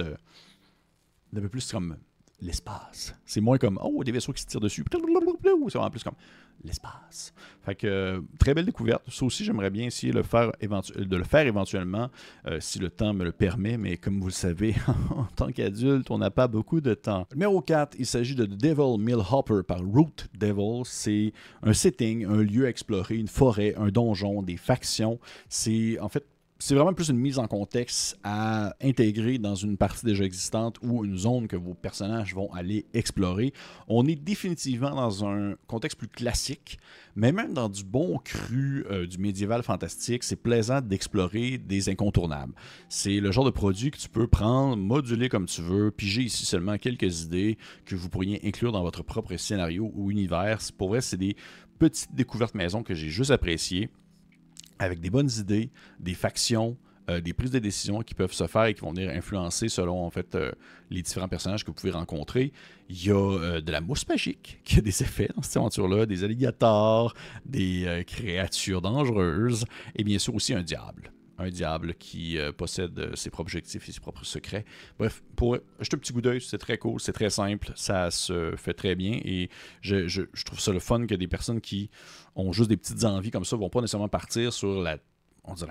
d'un 1.33 1.41
peu 1.41 1.49
plus 1.49 1.71
comme 1.71 1.97
l'espace. 2.43 3.15
C'est 3.25 3.41
moins 3.41 3.57
comme 3.57 3.79
oh 3.83 4.03
des 4.05 4.13
vaisseaux 4.13 4.33
qui 4.33 4.43
se 4.43 4.47
tirent 4.47 4.61
dessus. 4.61 4.85
C'est 4.91 5.01
vraiment 5.01 5.91
plus 5.91 6.03
comme 6.03 6.15
l'espace. 6.65 7.33
Fait 7.65 7.75
que 7.75 8.23
très 8.39 8.55
belle 8.55 8.67
découverte. 8.67 9.03
Ça 9.09 9.25
aussi, 9.25 9.45
j'aimerais 9.45 9.71
bien 9.71 9.87
essayer 9.87 10.13
de 10.13 10.19
le 10.19 10.23
faire, 10.23 10.53
de 10.61 11.17
le 11.17 11.25
faire 11.25 11.47
éventuellement 11.47 12.11
euh, 12.47 12.59
si 12.61 12.79
le 12.79 12.91
temps 12.91 13.15
me 13.15 13.25
le 13.25 13.33
permet, 13.33 13.77
mais 13.77 13.97
comme 13.97 14.21
vous 14.21 14.27
le 14.27 14.33
savez, 14.33 14.75
en 15.11 15.25
tant 15.37 15.51
qu'adulte, 15.51 16.11
on 16.11 16.19
n'a 16.19 16.31
pas 16.31 16.49
beaucoup 16.49 16.81
de 16.81 16.95
temps. 16.95 17.27
Numéro 17.33 17.61
4, 17.61 17.97
il 17.99 18.07
s'agit 18.07 18.35
de 18.35 18.47
Devil 18.47 18.99
Mill 18.99 19.23
Hopper 19.31 19.63
par 19.67 19.81
Root 19.81 20.29
Devil. 20.39 20.83
C'est 20.85 21.33
un 21.63 21.73
setting, 21.73 22.25
un 22.25 22.43
lieu 22.43 22.67
à 22.67 22.69
explorer, 22.69 23.17
une 23.17 23.29
forêt, 23.29 23.75
un 23.77 23.89
donjon, 23.89 24.43
des 24.43 24.57
factions. 24.57 25.19
C'est 25.49 25.99
en 26.01 26.09
fait 26.09 26.25
c'est 26.65 26.77
vraiment 26.77 26.93
plus 26.93 27.09
une 27.09 27.19
mise 27.19 27.41
en 27.41 27.49
contexte 27.49 28.17
à 28.23 28.77
intégrer 28.81 29.39
dans 29.39 29.57
une 29.57 29.77
partie 29.77 30.07
déjà 30.07 30.23
existante 30.23 30.77
ou 30.81 31.05
une 31.05 31.17
zone 31.17 31.49
que 31.49 31.57
vos 31.57 31.75
personnages 31.75 32.37
vont 32.37 32.53
aller 32.53 32.87
explorer. 32.95 33.53
On 33.89 34.07
est 34.07 34.15
définitivement 34.15 34.95
dans 34.95 35.27
un 35.27 35.57
contexte 35.67 35.99
plus 35.99 36.07
classique, 36.07 36.79
mais 37.17 37.33
même 37.33 37.53
dans 37.53 37.69
du 37.69 37.83
bon 37.83 38.17
cru 38.25 38.87
euh, 38.93 39.09
du 39.09 39.19
médiéval 39.19 39.65
fantastique, 39.65 40.23
c'est 40.23 40.37
plaisant 40.37 40.81
d'explorer 40.81 41.59
des 41.59 41.89
incontournables. 41.89 42.55
C'est 42.89 43.19
le 43.19 43.33
genre 43.33 43.45
de 43.45 43.51
produit 43.51 43.91
que 43.91 43.99
tu 43.99 44.09
peux 44.09 44.29
prendre, 44.29 44.77
moduler 44.77 45.29
comme 45.29 45.47
tu 45.47 45.63
veux, 45.63 45.91
piger 45.91 46.23
ici 46.23 46.47
seulement 46.47 46.79
quelques 46.79 47.23
idées 47.23 47.59
que 47.87 47.97
vous 47.97 48.09
pourriez 48.09 48.41
inclure 48.47 48.71
dans 48.71 48.83
votre 48.83 49.03
propre 49.03 49.37
scénario 49.37 49.91
ou 49.97 50.13
univers. 50.13 50.61
Pour 50.79 50.91
vrai, 50.91 51.01
c'est 51.01 51.17
des 51.17 51.35
petites 51.81 52.15
découvertes 52.15 52.55
maison 52.55 52.85
que 52.85 52.95
j'ai 52.95 53.09
juste 53.09 53.33
appréciées 53.33 53.91
avec 54.79 55.01
des 55.01 55.11
bonnes 55.11 55.31
idées, 55.39 55.71
des 56.01 56.15
factions, 56.15 56.77
euh, 57.11 57.21
des 57.21 57.33
prises 57.33 57.51
de 57.51 57.59
décision 57.59 58.01
qui 58.03 58.15
peuvent 58.15 58.33
se 58.33 58.47
faire 58.47 58.67
et 58.67 58.75
qui 58.75 58.81
vont 58.81 58.93
venir 58.93 59.11
influencer 59.11 59.69
selon 59.69 60.05
en 60.05 60.11
fait 60.11 60.37
euh, 60.37 60.53
les 60.89 61.03
différents 61.03 61.27
personnages 61.27 61.65
que 61.65 61.69
vous 61.69 61.75
pouvez 61.75 61.93
rencontrer. 61.93 62.53
Il 62.89 63.05
y 63.05 63.11
a 63.11 63.15
euh, 63.15 63.61
de 63.61 63.73
la 63.73 63.81
mousse 63.81 64.07
magique 64.09 64.61
qui 64.65 64.79
a 64.79 64.81
des 64.81 65.03
effets 65.03 65.29
dans 65.35 65.43
cette 65.43 65.57
aventure-là, 65.57 66.07
des 66.07 66.23
alligators, 66.23 67.15
des 67.45 68.05
créatures 68.07 68.83
dangereuses 68.83 69.65
et 69.97 70.05
bien 70.05 70.19
sûr 70.19 70.35
aussi 70.35 70.55
un 70.55 70.63
diable. 70.63 71.13
Un 71.43 71.51
diable 71.51 71.95
qui 71.95 72.39
possède 72.57 73.17
ses 73.17 73.31
propres 73.31 73.49
objectifs 73.49 73.89
et 73.89 73.93
ses 73.93 74.01
propres 74.01 74.25
secrets. 74.25 74.65
Bref, 74.97 75.25
pour 75.35 75.59
jeter 75.81 75.97
un 75.97 75.99
petit 75.99 76.13
coup 76.13 76.21
d'œil, 76.21 76.41
c'est 76.41 76.59
très 76.59 76.79
cool, 76.79 77.01
c'est 77.01 77.13
très 77.13 77.31
simple, 77.31 77.73
ça 77.75 78.13
se 78.13 78.55
fait 78.57 78.75
très 78.75 78.95
bien 78.95 79.19
et 79.25 79.51
je, 79.81 80.23
trouve 80.45 80.61
ça 80.61 80.73
le 80.73 80.79
fun 80.79 81.05
que 81.05 81.17
des 81.17 81.27
personnes 81.27 81.61
qui 81.61 81.91
ont 82.37 82.53
juste 82.53 82.69
des 82.69 82.77
petites 82.77 83.03
envies 83.03 83.33
comme 83.33 83.45
ça, 83.45 83.57
vont 83.57 83.71
pas 83.71 83.81
nécessairement 83.81 84.09
partir 84.09 84.53
sur 84.53 84.83
la 84.83 84.99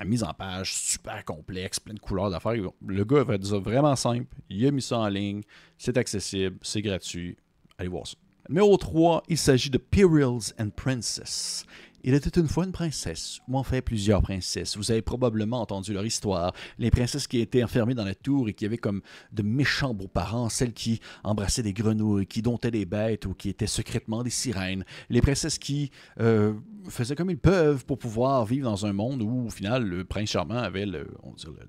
mise 0.06 0.24
en 0.24 0.34
page 0.34 0.76
super 0.76 1.24
complexe, 1.24 1.80
plein 1.80 1.94
de 1.94 2.00
couleurs 2.00 2.30
d'affaires. 2.30 2.54
Le 2.86 3.06
gars 3.06 3.24
va 3.24 3.38
dire 3.38 3.62
vraiment 3.62 3.96
simple, 3.96 4.36
il 4.50 4.68
a 4.68 4.72
mis 4.72 4.82
ça 4.82 4.98
en 4.98 5.08
ligne, 5.08 5.42
c'est 5.78 5.96
accessible, 5.96 6.58
c'est 6.62 6.82
gratuit. 6.82 7.38
Allez 7.78 7.88
voir 7.88 8.06
ça. 8.08 8.16
Numéro 8.50 8.76
3, 8.76 9.24
il 9.30 9.38
s'agit 9.38 9.70
de 9.70 9.78
Perils 9.78 10.54
and 10.60 10.72
Princess. 10.76 11.66
Il 12.04 12.16
était 12.16 12.40
une 12.40 12.48
fois 12.48 12.66
une 12.66 12.72
princesse, 12.72 13.42
ou 13.48 13.58
en 13.58 13.64
fait 13.64 13.82
plusieurs 13.82 14.22
princesses. 14.22 14.76
Vous 14.76 14.92
avez 14.92 15.02
probablement 15.02 15.62
entendu 15.62 15.94
leur 15.94 16.06
histoire. 16.06 16.54
Les 16.80 16.90
princesses 16.90 17.28
qui 17.28 17.40
étaient 17.40 17.64
enfermées 17.64 17.94
dans 17.94 18.06
la 18.06 18.16
tour 18.16 18.50
et 18.50 18.54
qui 18.54 18.66
avaient 18.66 18.78
comme 18.78 19.02
de 19.32 19.44
méchants 19.44 19.94
beaux-parents, 19.94 20.50
celles 20.50 20.74
qui 20.74 21.00
embrassaient 21.24 21.62
des 21.62 21.74
grenouilles, 21.74 22.26
qui 22.26 22.42
domptaient 22.42 22.72
des 22.72 22.86
bêtes 22.86 23.26
ou 23.26 23.34
qui 23.34 23.50
étaient 23.50 23.68
secrètement 23.68 24.24
des 24.24 24.32
sirènes. 24.32 24.84
Les 25.10 25.22
princesses 25.22 25.60
qui 25.60 25.92
euh, 26.20 26.54
faisaient 26.90 27.16
comme 27.16 27.30
ils 27.30 27.38
peuvent 27.38 27.86
pour 27.86 28.00
pouvoir 28.00 28.46
vivre 28.46 28.70
dans 28.70 28.86
un 28.86 28.94
monde 28.94 29.22
où, 29.22 29.46
au 29.46 29.50
final, 29.50 29.84
le 29.84 30.04
prince 30.04 30.30
charmant 30.30 30.58
avait 30.58 30.88
le, 30.88 31.08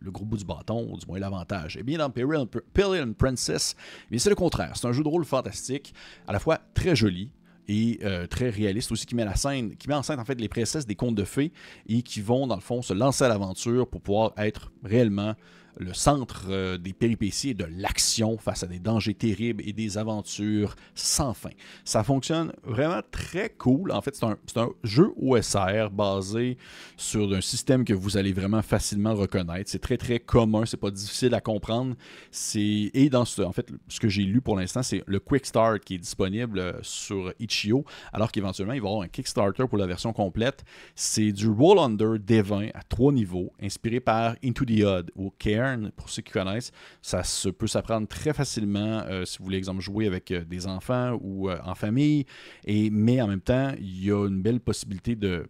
gros 0.07 0.25
bout 0.25 0.39
du 0.39 0.45
bâton, 0.45 0.89
ou 0.91 0.97
du 0.97 1.07
moins 1.07 1.19
l'avantage. 1.19 1.77
Et 1.77 1.81
eh 1.81 1.83
bien, 1.83 1.99
dans 1.99 2.11
Peril 2.11 3.15
Princess, 3.15 3.77
c'est 4.17 4.31
le 4.31 4.35
contraire. 4.35 4.73
C'est 4.77 4.87
un 4.87 4.93
jeu 4.93 5.03
de 5.03 5.09
rôle 5.09 5.25
fantastique, 5.25 5.93
à 6.27 6.33
la 6.33 6.39
fois 6.39 6.59
très 6.75 6.97
joli, 6.97 7.31
et 7.69 7.99
euh, 8.03 8.27
très 8.27 8.51
réaliste 8.51 8.93
aussi, 8.93 9.07
qui 9.07 9.15
met, 9.15 9.27
qui 9.79 9.89
met 9.89 9.95
en 9.95 10.03
scène 10.03 10.21
en 10.21 10.25
fait 10.25 10.41
les 10.41 10.49
princesses 10.49 10.87
des 10.87 10.95
contes 10.95 11.15
de 11.15 11.25
fées 11.25 11.53
et 11.89 12.03
qui 12.03 12.21
vont 12.21 12.47
dans 12.47 12.57
le 12.57 12.61
fond 12.61 12.83
se 12.83 12.93
lancer 12.93 13.25
à 13.25 13.29
l'aventure 13.29 13.89
pour 13.89 14.01
pouvoir 14.01 14.33
être 14.37 14.73
réellement 14.85 15.35
le 15.79 15.95
centre 15.95 16.47
euh, 16.49 16.79
des 16.79 16.93
péripéties 16.93 17.51
et 17.51 17.55
de 17.55 17.67
l'action 17.77 18.39
face 18.39 18.63
à 18.63 18.67
des 18.67 18.79
dangers 18.79 19.15
terribles 19.15 19.63
et 19.67 19.73
des 19.73 19.99
aventures 19.99 20.75
sans 20.95 21.35
fin. 21.35 21.51
Ça 21.85 22.05
fonctionne 22.05 22.53
vraiment 22.63 23.01
très 23.11 23.51
cool. 23.51 23.93
En 23.93 24.01
fait, 24.01 24.15
c'est 24.15 24.59
un, 24.59 24.71
jeu 24.85 25.13
OSR 25.21 25.91
basé 25.91 26.59
sur 26.97 27.33
un 27.33 27.41
système 27.41 27.85
que 27.85 27.95
vous 27.95 28.17
allez 28.17 28.33
vraiment 28.33 28.63
facilement 28.63 29.15
reconnaître. 29.15 29.71
C'est 29.71 29.81
très 29.81 29.97
très 29.97 30.21
commun, 30.21 30.65
c'est 30.67 30.77
pas 30.77 30.91
difficile 30.91 31.35
à 31.35 31.41
comprendre. 31.41 31.95
Et 32.55 33.09
dans 33.11 33.25
ce, 33.25 33.43
en 33.43 33.53
fait, 33.53 33.71
ce 33.89 34.01
que 34.01 34.09
j'ai 34.09 34.23
lu 34.23 34.41
pour 34.41 34.57
l'instant, 34.57 34.83
c'est 34.83 35.03
le 35.07 35.21
Quick 35.21 35.47
Start 35.47 35.81
qui 35.81 35.95
est 35.95 35.99
disponible 35.99 36.59
euh, 36.59 36.73
sur 36.83 37.33
Itch.io, 37.39 37.85
alors 38.13 38.31
qu'éventuellement 38.31 38.75
il 38.75 38.81
va 38.81 38.87
y 38.87 38.91
avoir 38.91 39.03
un 39.03 39.09
Kickstarter 39.09 39.65
pour 39.69 39.79
la 39.79 39.87
version 39.87 40.13
complète. 40.13 40.65
C'est 40.95 41.33
du 41.33 41.49
Roll 41.49 41.79
Under 41.79 42.19
D20 42.19 42.71
à 42.75 42.83
trois 42.83 43.13
niveaux, 43.13 43.53
inspiré 43.63 44.01
par 44.01 44.37
Into 44.45 44.65
the 44.65 44.83
Odd 44.83 45.11
ou 45.17 45.33
Care 45.39 45.62
pour 45.97 46.09
ceux 46.09 46.23
qui 46.23 46.33
connaissent. 46.33 46.73
Ça 47.01 47.23
peut 47.51 47.67
s'apprendre 47.67 48.07
très 48.09 48.33
facilement 48.33 49.03
euh, 49.09 49.25
si 49.25 49.39
vous 49.39 49.45
voulez, 49.45 49.59
exemple, 49.59 49.81
jouer 49.81 50.07
avec 50.07 50.31
euh, 50.31 50.45
des 50.45 50.67
enfants 50.67 51.19
ou 51.21 51.49
euh, 51.49 51.59
en 51.65 51.75
famille. 51.75 52.27
Et, 52.65 52.91
mais 52.91 53.21
en 53.21 53.29
même 53.29 53.41
temps, 53.41 53.73
il 53.79 54.05
y 54.05 54.11
a 54.11 54.27
une 54.27 54.43
belle 54.43 54.61
possibilité 54.61 55.17
de 55.17 55.47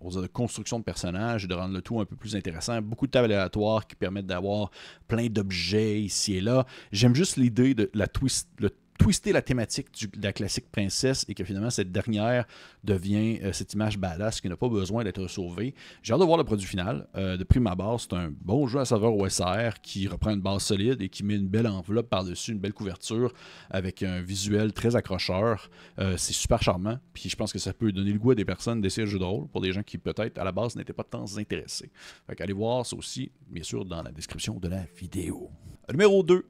de 0.00 0.26
construction 0.26 0.78
de 0.78 0.84
personnages 0.84 1.46
de 1.46 1.54
rendre 1.54 1.74
le 1.74 1.82
tout 1.82 2.00
un 2.00 2.04
peu 2.04 2.16
plus 2.16 2.34
intéressant. 2.34 2.80
Beaucoup 2.80 3.06
de 3.06 3.10
tables 3.10 3.26
aléatoires 3.26 3.86
qui 3.86 3.94
permettent 3.94 4.26
d'avoir 4.26 4.70
plein 5.06 5.26
d'objets 5.28 6.00
ici 6.00 6.36
et 6.36 6.40
là. 6.40 6.66
J'aime 6.92 7.14
juste 7.14 7.36
l'idée 7.36 7.74
de 7.74 7.90
la 7.94 8.06
twist, 8.06 8.48
le 8.58 8.70
twister 9.02 9.32
la 9.32 9.42
thématique 9.42 10.16
de 10.16 10.22
la 10.22 10.32
classique 10.32 10.70
princesse 10.70 11.24
et 11.28 11.34
que 11.34 11.42
finalement 11.42 11.70
cette 11.70 11.90
dernière 11.90 12.46
devient 12.84 13.40
euh, 13.42 13.52
cette 13.52 13.72
image 13.74 13.98
badass 13.98 14.40
qui 14.40 14.48
n'a 14.48 14.56
pas 14.56 14.68
besoin 14.68 15.02
d'être 15.02 15.26
sauvée. 15.26 15.74
J'ai 16.04 16.12
hâte 16.12 16.20
de 16.20 16.24
voir 16.24 16.38
le 16.38 16.44
produit 16.44 16.66
final. 16.66 17.08
Euh, 17.16 17.36
de 17.36 17.42
prime 17.42 17.66
abord, 17.66 18.00
c'est 18.00 18.12
un 18.12 18.30
bon 18.30 18.68
jeu 18.68 18.78
à 18.78 18.84
saveur 18.84 19.16
OSR 19.16 19.80
qui 19.82 20.06
reprend 20.06 20.30
une 20.30 20.40
base 20.40 20.62
solide 20.62 21.02
et 21.02 21.08
qui 21.08 21.24
met 21.24 21.34
une 21.34 21.48
belle 21.48 21.66
enveloppe 21.66 22.08
par-dessus, 22.08 22.52
une 22.52 22.60
belle 22.60 22.74
couverture 22.74 23.32
avec 23.70 24.04
un 24.04 24.20
visuel 24.20 24.72
très 24.72 24.94
accrocheur. 24.94 25.68
Euh, 25.98 26.16
c'est 26.16 26.32
super 26.32 26.62
charmant. 26.62 26.98
Puis 27.12 27.28
je 27.28 27.34
pense 27.34 27.52
que 27.52 27.58
ça 27.58 27.72
peut 27.72 27.90
donner 27.90 28.12
le 28.12 28.20
goût 28.20 28.30
à 28.30 28.34
des 28.36 28.44
personnes 28.44 28.80
d'essayer 28.80 29.04
le 29.04 29.10
jeu 29.10 29.18
de 29.18 29.24
rôle 29.24 29.48
pour 29.48 29.60
des 29.60 29.72
gens 29.72 29.82
qui 29.82 29.98
peut-être 29.98 30.38
à 30.38 30.44
la 30.44 30.52
base 30.52 30.76
n'étaient 30.76 30.92
pas 30.92 31.04
tant 31.04 31.24
intéressés. 31.36 31.90
Fait 32.28 32.40
allez 32.40 32.52
voir 32.52 32.86
ça 32.86 32.96
aussi, 32.96 33.32
bien 33.50 33.64
sûr, 33.64 33.84
dans 33.84 34.02
la 34.02 34.12
description 34.12 34.60
de 34.60 34.68
la 34.68 34.84
vidéo. 34.96 35.50
Numéro 35.90 36.22
2, 36.22 36.44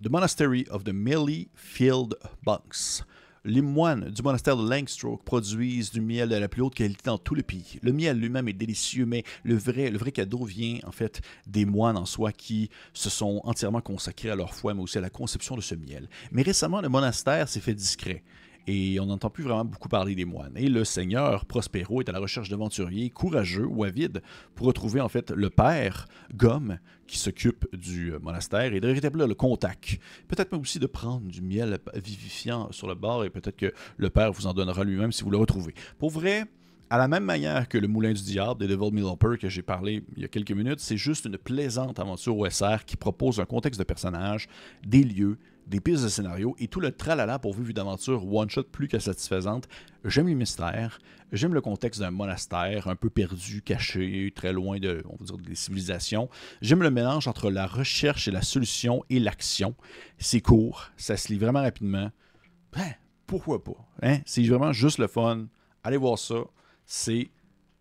The 0.00 0.10
Monastery 0.10 0.64
of 0.70 0.84
the 0.84 0.92
Millie 0.92 1.48
Field 1.56 2.14
Bunks. 2.44 3.02
Les 3.44 3.60
moines 3.60 4.10
du 4.10 4.22
monastère 4.22 4.56
de 4.56 4.62
Langstroke 4.62 5.24
produisent 5.24 5.90
du 5.90 6.00
miel 6.00 6.28
de 6.28 6.36
la 6.36 6.48
plus 6.48 6.62
haute 6.62 6.76
qualité 6.76 7.02
dans 7.06 7.18
tout 7.18 7.34
le 7.34 7.42
pays. 7.42 7.80
Le 7.82 7.92
miel 7.92 8.16
lui-même 8.16 8.46
est 8.46 8.52
délicieux, 8.52 9.06
mais 9.06 9.24
le 9.42 9.56
vrai, 9.56 9.90
le 9.90 9.98
vrai 9.98 10.12
cadeau 10.12 10.44
vient 10.44 10.78
en 10.86 10.92
fait 10.92 11.20
des 11.48 11.64
moines 11.64 11.96
en 11.96 12.04
soi 12.04 12.30
qui 12.30 12.70
se 12.92 13.10
sont 13.10 13.40
entièrement 13.42 13.80
consacrés 13.80 14.30
à 14.30 14.36
leur 14.36 14.54
foi, 14.54 14.72
mais 14.72 14.82
aussi 14.82 14.98
à 14.98 15.00
la 15.00 15.10
conception 15.10 15.56
de 15.56 15.62
ce 15.62 15.74
miel. 15.74 16.08
Mais 16.30 16.42
récemment, 16.42 16.80
le 16.80 16.88
monastère 16.88 17.48
s'est 17.48 17.58
fait 17.58 17.74
discret 17.74 18.22
et 18.68 19.00
on 19.00 19.06
n'entend 19.06 19.30
plus 19.30 19.42
vraiment 19.42 19.64
beaucoup 19.64 19.88
parler 19.88 20.14
des 20.14 20.26
moines. 20.26 20.52
Et 20.56 20.68
le 20.68 20.84
seigneur 20.84 21.46
Prospero 21.46 22.02
est 22.02 22.08
à 22.10 22.12
la 22.12 22.18
recherche 22.18 22.50
d'aventuriers 22.50 23.08
courageux 23.08 23.64
ou 23.64 23.82
avides 23.82 24.22
pour 24.54 24.66
retrouver 24.66 25.00
en 25.00 25.08
fait 25.08 25.30
le 25.30 25.48
père 25.48 26.06
Gomme 26.34 26.78
qui 27.06 27.18
s'occupe 27.18 27.64
du 27.74 28.12
euh, 28.12 28.18
monastère 28.18 28.74
et 28.74 28.80
de 28.80 28.88
rétablir 28.88 29.26
le 29.26 29.34
contact. 29.34 29.98
Peut-être 30.28 30.52
même 30.52 30.60
aussi 30.60 30.78
de 30.78 30.86
prendre 30.86 31.26
du 31.26 31.40
miel 31.40 31.78
vivifiant 31.94 32.70
sur 32.70 32.86
le 32.86 32.94
bord 32.94 33.24
et 33.24 33.30
peut-être 33.30 33.56
que 33.56 33.72
le 33.96 34.10
père 34.10 34.32
vous 34.32 34.46
en 34.46 34.52
donnera 34.52 34.84
lui-même 34.84 35.12
si 35.12 35.24
vous 35.24 35.30
le 35.30 35.38
retrouvez. 35.38 35.74
Pour 35.98 36.10
vrai, 36.10 36.44
à 36.90 36.98
la 36.98 37.08
même 37.08 37.24
manière 37.24 37.68
que 37.68 37.76
le 37.76 37.86
Moulin 37.86 38.12
du 38.12 38.22
Diable 38.22 38.60
de 38.60 38.66
Devil 38.66 38.92
Milloper 38.92 39.36
que 39.38 39.48
j'ai 39.48 39.62
parlé 39.62 40.04
il 40.16 40.22
y 40.22 40.24
a 40.24 40.28
quelques 40.28 40.52
minutes, 40.52 40.80
c'est 40.80 40.96
juste 40.96 41.26
une 41.26 41.36
plaisante 41.36 41.98
aventure 41.98 42.36
OSR 42.36 42.84
qui 42.86 42.96
propose 42.96 43.40
un 43.40 43.44
contexte 43.44 43.78
de 43.78 43.84
personnages, 43.84 44.48
des 44.86 45.04
lieux, 45.04 45.38
des 45.66 45.80
pistes 45.80 46.02
de 46.02 46.08
scénario 46.08 46.56
et 46.58 46.68
tout 46.68 46.80
le 46.80 46.90
tralala 46.90 47.38
pour 47.38 47.52
vivre 47.52 47.68
une 47.68 47.78
aventure 47.78 48.26
one-shot 48.32 48.64
plus 48.64 48.88
que 48.88 48.98
satisfaisante. 48.98 49.68
J'aime 50.04 50.28
les 50.28 50.34
mystères, 50.34 50.98
j'aime 51.30 51.52
le 51.52 51.60
contexte 51.60 52.00
d'un 52.00 52.10
monastère 52.10 52.88
un 52.88 52.96
peu 52.96 53.10
perdu, 53.10 53.60
caché, 53.60 54.32
très 54.34 54.54
loin 54.54 54.78
de, 54.78 55.02
on 55.10 55.16
va 55.16 55.24
dire, 55.26 55.36
des 55.36 55.54
civilisations. 55.54 56.30
J'aime 56.62 56.82
le 56.82 56.90
mélange 56.90 57.28
entre 57.28 57.50
la 57.50 57.66
recherche 57.66 58.28
et 58.28 58.30
la 58.30 58.42
solution 58.42 59.04
et 59.10 59.20
l'action. 59.20 59.74
C'est 60.16 60.40
court, 60.40 60.90
ça 60.96 61.18
se 61.18 61.30
lit 61.30 61.38
vraiment 61.38 61.60
rapidement. 61.60 62.10
Ben, 62.72 62.94
pourquoi 63.26 63.62
pas? 63.62 63.86
Hein? 64.02 64.20
C'est 64.24 64.42
vraiment 64.44 64.72
juste 64.72 64.98
le 64.98 65.06
fun. 65.06 65.48
Allez 65.84 65.98
voir 65.98 66.18
ça. 66.18 66.44
C'est, 66.90 67.28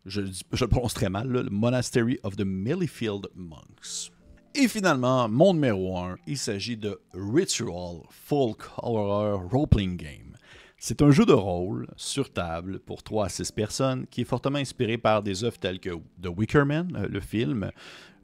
je, 0.05 0.19
le 0.19 0.67
prononce 0.67 0.93
très 0.93 1.09
mal, 1.09 1.29
le 1.29 1.43
Monastery 1.43 2.19
of 2.23 2.35
the 2.35 2.43
Millifield 2.43 3.29
Monks. 3.35 4.11
Et 4.53 4.67
finalement, 4.67 5.29
mon 5.29 5.53
numéro 5.53 5.97
1, 5.97 6.17
il 6.27 6.37
s'agit 6.37 6.75
de 6.75 6.99
Ritual 7.13 8.01
Folk 8.09 8.63
Horror 8.79 9.49
Role-Playing 9.49 9.95
Game. 9.95 10.35
C'est 10.77 11.01
un 11.01 11.11
jeu 11.11 11.25
de 11.25 11.31
rôle 11.31 11.87
sur 11.95 12.33
table 12.33 12.79
pour 12.79 13.01
3 13.01 13.27
à 13.27 13.29
6 13.29 13.53
personnes 13.53 14.07
qui 14.07 14.21
est 14.21 14.25
fortement 14.25 14.59
inspiré 14.59 14.97
par 14.97 15.23
des 15.23 15.45
œuvres 15.45 15.57
telles 15.57 15.79
que 15.79 15.91
The 16.21 16.27
Wicker 16.27 16.65
Man, 16.65 16.93
euh, 16.97 17.07
le 17.07 17.21
film, 17.21 17.71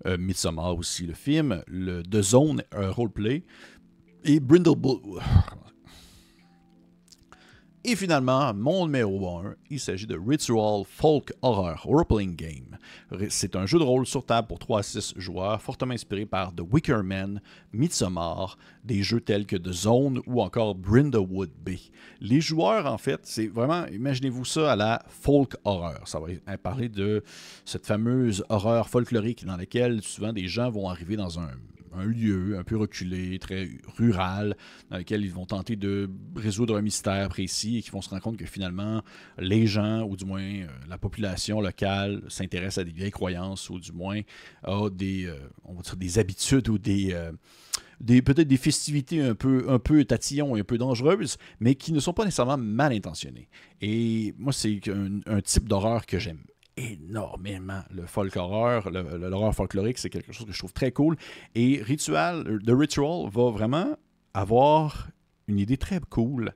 euh, 0.06 0.18
Midsommar 0.18 0.76
aussi, 0.76 1.08
le 1.08 1.14
film, 1.14 1.64
The 1.66 2.22
Zone, 2.22 2.62
un 2.74 2.92
roleplay, 2.92 3.46
et 4.26 4.42
Brindle 4.42 4.76
Bull. 4.76 5.22
Et 7.86 7.98
finalement, 7.98 8.54
mon 8.54 8.86
numéro 8.86 9.40
1, 9.40 9.56
il 9.70 9.78
s'agit 9.78 10.08
de 10.08 10.18
Ritual 10.18 10.86
Folk 10.88 11.34
Horror 11.42 11.84
Role-Playing 11.84 12.34
Game. 12.34 12.78
C'est 13.28 13.58
un 13.58 13.66
jeu 13.66 13.78
de 13.78 13.84
rôle 13.84 14.06
sur 14.06 14.26
table 14.26 14.48
pour 14.48 14.58
3 14.58 14.80
à 14.80 14.84
6 14.84 15.16
joueurs, 15.18 15.62
fortement 15.62 15.94
inspiré 15.94 16.26
par 16.26 16.56
The 16.56 16.62
Wicker 16.62 17.04
Man, 17.04 17.42
Midsommar, 17.74 18.58
des 18.86 19.04
jeux 19.04 19.20
tels 19.20 19.46
que 19.46 19.58
The 19.58 19.74
Zone 19.74 20.22
ou 20.28 20.42
encore 20.42 20.76
Brindlewood 20.76 21.52
Bay. 21.62 21.80
Les 22.22 22.40
joueurs, 22.40 22.86
en 22.86 22.98
fait, 22.98 23.20
c'est 23.24 23.48
vraiment, 23.48 23.86
imaginez-vous 23.88 24.46
ça 24.46 24.72
à 24.72 24.76
la 24.78 25.04
folk 25.10 25.58
horror. 25.66 26.08
Ça 26.08 26.22
va 26.22 26.58
parler 26.58 26.88
de 26.88 27.22
cette 27.66 27.86
fameuse 27.86 28.46
horreur 28.48 28.88
folklorique 28.88 29.44
dans 29.44 29.58
laquelle 29.58 30.02
souvent 30.02 30.32
des 30.32 30.48
gens 30.48 30.72
vont 30.72 30.88
arriver 30.88 31.18
dans 31.18 31.38
un 31.38 31.50
un 31.96 32.06
lieu 32.06 32.58
un 32.58 32.64
peu 32.64 32.78
reculé, 32.78 33.40
très 33.40 33.70
rural, 33.98 34.56
dans 34.90 34.98
lequel 34.98 35.24
ils 35.24 35.32
vont 35.32 35.46
tenter 35.46 35.76
de 35.76 36.10
résoudre 36.36 36.78
un 36.78 36.82
mystère 36.82 37.30
précis 37.30 37.78
et 37.78 37.82
qui 37.82 37.92
vont 37.92 38.02
se 38.02 38.10
rendre 38.10 38.22
compte 38.22 38.38
que 38.38 38.46
finalement, 38.46 39.02
les 39.38 39.68
gens, 39.68 40.04
ou 40.04 40.16
du 40.16 40.26
moins 40.26 40.42
euh, 40.42 40.68
la 40.88 40.98
population 40.98 41.62
locale, 41.62 42.22
s'intéresse 42.28 42.78
à 42.78 42.84
des 42.84 42.92
vieilles 42.92 43.12
croyances, 43.12 43.70
ou 43.70 43.80
du 43.80 43.92
moins 43.92 44.22
a 44.64 44.90
des, 44.90 45.26
euh, 45.26 45.38
on 45.66 45.74
va 45.74 45.82
dire 45.82 45.96
des 45.96 46.20
habitudes 46.20 46.70
ou 46.70 46.78
des... 46.78 47.14
Euh, 47.14 47.32
des, 48.02 48.22
peut-être 48.22 48.50
des 48.50 48.58
festivités 48.58 49.22
un 49.22 49.36
peu, 49.36 49.66
un 49.70 49.80
peu 49.80 50.04
tatillons 50.04 50.58
et 50.58 50.60
un 50.60 50.64
peu 50.66 50.78
dangereuses, 50.78 51.38
mais 51.62 51.76
qui 51.76 51.94
ne 51.94 52.02
sont 52.02 52.12
pas 52.12 52.26
nécessairement 52.26 52.58
mal 52.58 52.92
intentionnées. 52.92 53.48
Et 53.80 54.34
moi, 54.38 54.52
c'est 54.52 54.82
un 55.26 55.40
type 55.40 55.70
d'horreur 55.70 56.06
que 56.06 56.20
j'aime 56.20 56.44
énormément. 56.78 57.82
Le 57.92 58.06
folk 58.06 58.36
horror, 58.36 58.90
l'horreur 58.90 59.54
folklorique, 59.54 59.98
c'est 59.98 60.10
quelque 60.10 60.32
chose 60.32 60.46
que 60.46 60.54
je 60.54 60.60
trouve 60.60 60.74
très 60.74 60.92
cool. 60.92 61.16
Et 61.56 61.82
Ritual, 61.82 62.60
The 62.66 62.72
Ritual 62.72 63.30
va 63.30 63.52
vraiment 63.52 63.98
avoir 64.34 65.10
une 65.48 65.60
idée 65.60 65.78
très 65.78 66.00
cool. 66.10 66.54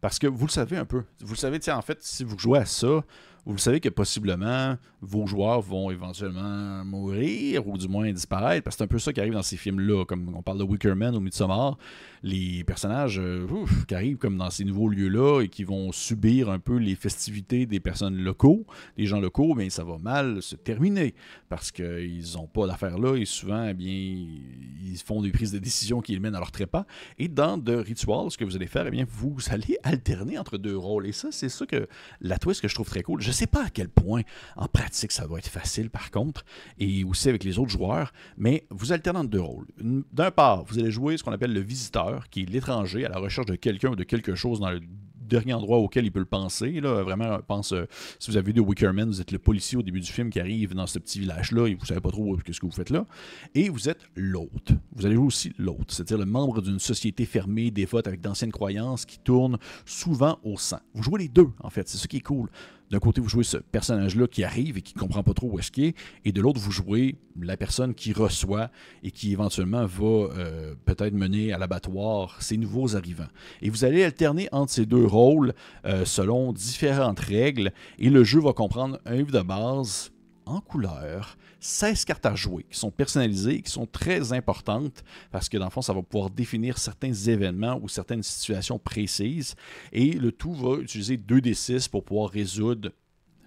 Parce 0.00 0.18
que 0.18 0.26
vous 0.28 0.46
le 0.46 0.50
savez 0.52 0.76
un 0.76 0.84
peu. 0.84 1.02
Vous 1.20 1.32
le 1.34 1.38
savez, 1.38 1.58
en 1.70 1.82
fait, 1.82 1.98
si 2.02 2.22
vous 2.22 2.38
jouez 2.38 2.60
à 2.60 2.64
ça, 2.64 3.02
vous 3.44 3.58
savez 3.58 3.80
que 3.80 3.88
possiblement 3.88 4.76
vos 5.00 5.26
joueurs 5.26 5.60
vont 5.60 5.90
éventuellement 5.90 6.84
mourir 6.84 7.66
ou 7.66 7.78
du 7.78 7.88
moins 7.88 8.12
disparaître, 8.12 8.62
parce 8.62 8.76
que 8.76 8.78
c'est 8.78 8.84
un 8.84 8.88
peu 8.88 8.98
ça 8.98 9.12
qui 9.12 9.20
arrive 9.20 9.32
dans 9.32 9.42
ces 9.42 9.56
films-là, 9.56 10.04
comme 10.04 10.34
on 10.36 10.42
parle 10.42 10.58
de 10.58 10.64
Wicker 10.64 10.94
Man 10.94 11.16
ou 11.16 11.20
Midsommar, 11.20 11.78
les 12.22 12.64
personnages 12.64 13.18
euh, 13.18 13.46
qui 13.86 13.94
arrivent 13.94 14.16
comme 14.16 14.36
dans 14.36 14.50
ces 14.50 14.64
nouveaux 14.64 14.88
lieux-là 14.88 15.42
et 15.42 15.48
qui 15.48 15.64
vont 15.64 15.92
subir 15.92 16.50
un 16.50 16.58
peu 16.58 16.76
les 16.76 16.94
festivités 16.94 17.66
des 17.66 17.80
personnes 17.80 18.16
locaux, 18.16 18.66
des 18.96 19.06
gens 19.06 19.20
locaux, 19.20 19.54
mais 19.54 19.70
ça 19.70 19.84
va 19.84 19.98
mal 19.98 20.42
se 20.42 20.56
terminer, 20.56 21.14
parce 21.48 21.70
qu'ils 21.70 22.24
n'ont 22.34 22.46
pas 22.46 22.66
d'affaires 22.66 22.98
là 22.98 23.16
et 23.16 23.24
souvent, 23.24 23.66
eh 23.68 23.74
bien, 23.74 23.92
ils 23.92 24.98
font 25.04 25.22
des 25.22 25.30
prises 25.30 25.52
de 25.52 25.58
décision 25.58 26.00
qui 26.00 26.12
les 26.12 26.20
mènent 26.20 26.34
à 26.34 26.40
leur 26.40 26.52
trépas. 26.52 26.86
Et 27.18 27.28
dans 27.28 27.58
The 27.58 27.84
Ritual, 27.84 28.30
ce 28.30 28.38
que 28.38 28.44
vous 28.44 28.56
allez 28.56 28.66
faire, 28.66 28.86
eh 28.86 28.90
bien, 28.90 29.06
vous 29.08 29.36
allez 29.50 29.78
alterner 29.82 30.38
entre 30.38 30.58
deux 30.58 30.76
rôles. 30.76 31.06
Et 31.06 31.12
ça, 31.12 31.28
c'est 31.30 31.48
ça 31.48 31.66
que 31.66 31.88
la 32.20 32.38
twist 32.38 32.60
que 32.60 32.68
je 32.68 32.74
trouve 32.74 32.88
très 32.88 33.02
cool. 33.02 33.20
Je 33.20 33.32
sais 33.32 33.46
pas 33.46 33.64
à 33.64 33.70
quel 33.70 33.88
point, 33.88 34.22
en 34.56 34.66
pratique, 34.66 35.12
ça 35.12 35.26
va 35.26 35.38
être 35.38 35.48
facile 35.48 35.90
par 35.90 36.10
contre, 36.10 36.44
et 36.78 37.04
aussi 37.04 37.28
avec 37.28 37.44
les 37.44 37.58
autres 37.58 37.70
joueurs, 37.70 38.12
mais 38.36 38.66
vous 38.70 38.92
alternez 38.92 39.26
deux 39.26 39.40
rôles. 39.40 39.66
D'un 40.12 40.30
part, 40.30 40.64
vous 40.64 40.78
allez 40.78 40.90
jouer 40.90 41.16
ce 41.16 41.24
qu'on 41.24 41.32
appelle 41.32 41.52
le 41.52 41.60
visiteur, 41.60 42.07
qui 42.30 42.42
est 42.42 42.50
l'étranger 42.50 43.04
à 43.04 43.08
la 43.08 43.18
recherche 43.18 43.46
de 43.46 43.56
quelqu'un 43.56 43.90
ou 43.90 43.96
de 43.96 44.04
quelque 44.04 44.34
chose 44.34 44.60
dans 44.60 44.70
le 44.70 44.80
dernier 45.28 45.52
endroit 45.52 45.78
auquel 45.78 46.06
il 46.06 46.10
peut 46.10 46.18
le 46.18 46.24
penser. 46.24 46.80
Là. 46.80 47.02
Vraiment, 47.02 47.38
pense, 47.46 47.72
euh, 47.72 47.84
si 48.18 48.30
vous 48.30 48.36
avez 48.36 48.46
vu 48.46 48.52
de 48.54 48.60
Wickerman, 48.60 49.08
vous 49.08 49.20
êtes 49.20 49.30
le 49.30 49.38
policier 49.38 49.78
au 49.78 49.82
début 49.82 50.00
du 50.00 50.10
film 50.10 50.30
qui 50.30 50.40
arrive 50.40 50.74
dans 50.74 50.86
ce 50.86 50.98
petit 50.98 51.20
village-là 51.20 51.66
et 51.68 51.74
vous 51.74 51.84
savez 51.84 52.00
pas 52.00 52.10
trop 52.10 52.36
ce 52.38 52.58
que 52.58 52.66
vous 52.66 52.72
faites 52.72 52.90
là. 52.90 53.06
Et 53.54 53.68
vous 53.68 53.88
êtes 53.88 54.00
l'autre. 54.16 54.72
Vous 54.96 55.06
allez 55.06 55.14
jouer 55.14 55.26
aussi 55.26 55.52
l'autre, 55.58 55.94
c'est-à-dire 55.94 56.18
le 56.18 56.26
membre 56.26 56.62
d'une 56.62 56.78
société 56.78 57.26
fermée, 57.26 57.70
dévote 57.70 58.06
avec 58.06 58.20
d'anciennes 58.20 58.52
croyances 58.52 59.04
qui 59.04 59.18
tournent 59.18 59.58
souvent 59.84 60.38
au 60.42 60.56
sang. 60.56 60.80
Vous 60.94 61.02
jouez 61.02 61.20
les 61.20 61.28
deux, 61.28 61.50
en 61.60 61.70
fait. 61.70 61.88
C'est 61.88 61.98
ce 61.98 62.08
qui 62.08 62.16
est 62.16 62.22
cool. 62.22 62.48
D'un 62.90 62.98
côté, 62.98 63.20
vous 63.20 63.28
jouez 63.28 63.44
ce 63.44 63.58
personnage-là 63.58 64.26
qui 64.26 64.44
arrive 64.44 64.78
et 64.78 64.82
qui 64.82 64.94
ne 64.94 65.00
comprend 65.00 65.22
pas 65.22 65.34
trop 65.34 65.48
où 65.50 65.58
est-ce 65.58 65.70
qu'il 65.70 65.84
est, 65.84 65.96
et 66.24 66.32
de 66.32 66.40
l'autre, 66.40 66.60
vous 66.60 66.72
jouez 66.72 67.16
la 67.40 67.56
personne 67.56 67.94
qui 67.94 68.12
reçoit 68.12 68.70
et 69.02 69.10
qui 69.10 69.32
éventuellement 69.32 69.84
va 69.84 70.06
euh, 70.06 70.74
peut-être 70.84 71.14
mener 71.14 71.52
à 71.52 71.58
l'abattoir 71.58 72.40
ces 72.40 72.56
nouveaux 72.56 72.96
arrivants. 72.96 73.28
Et 73.62 73.70
vous 73.70 73.84
allez 73.84 74.04
alterner 74.04 74.48
entre 74.52 74.72
ces 74.72 74.86
deux 74.86 75.04
rôles 75.04 75.54
euh, 75.84 76.04
selon 76.04 76.52
différentes 76.52 77.20
règles, 77.20 77.72
et 77.98 78.10
le 78.10 78.24
jeu 78.24 78.40
va 78.40 78.52
comprendre 78.52 78.98
un 79.04 79.16
livre 79.16 79.32
de 79.32 79.42
base 79.42 80.10
en 80.46 80.60
couleur, 80.60 81.36
16 81.60 82.04
cartes 82.04 82.26
à 82.26 82.34
jouer 82.34 82.64
qui 82.70 82.78
sont 82.78 82.90
personnalisées, 82.90 83.62
qui 83.62 83.70
sont 83.70 83.86
très 83.86 84.32
importantes 84.32 85.04
parce 85.30 85.48
que 85.48 85.56
dans 85.56 85.66
le 85.66 85.70
fond, 85.70 85.82
ça 85.82 85.92
va 85.92 86.02
pouvoir 86.02 86.30
définir 86.30 86.78
certains 86.78 87.12
événements 87.12 87.78
ou 87.82 87.88
certaines 87.88 88.22
situations 88.22 88.78
précises. 88.78 89.54
Et 89.92 90.12
le 90.12 90.32
tout 90.32 90.54
va 90.54 90.76
utiliser 90.80 91.16
2d6 91.16 91.88
pour 91.88 92.04
pouvoir 92.04 92.30
résoudre 92.30 92.90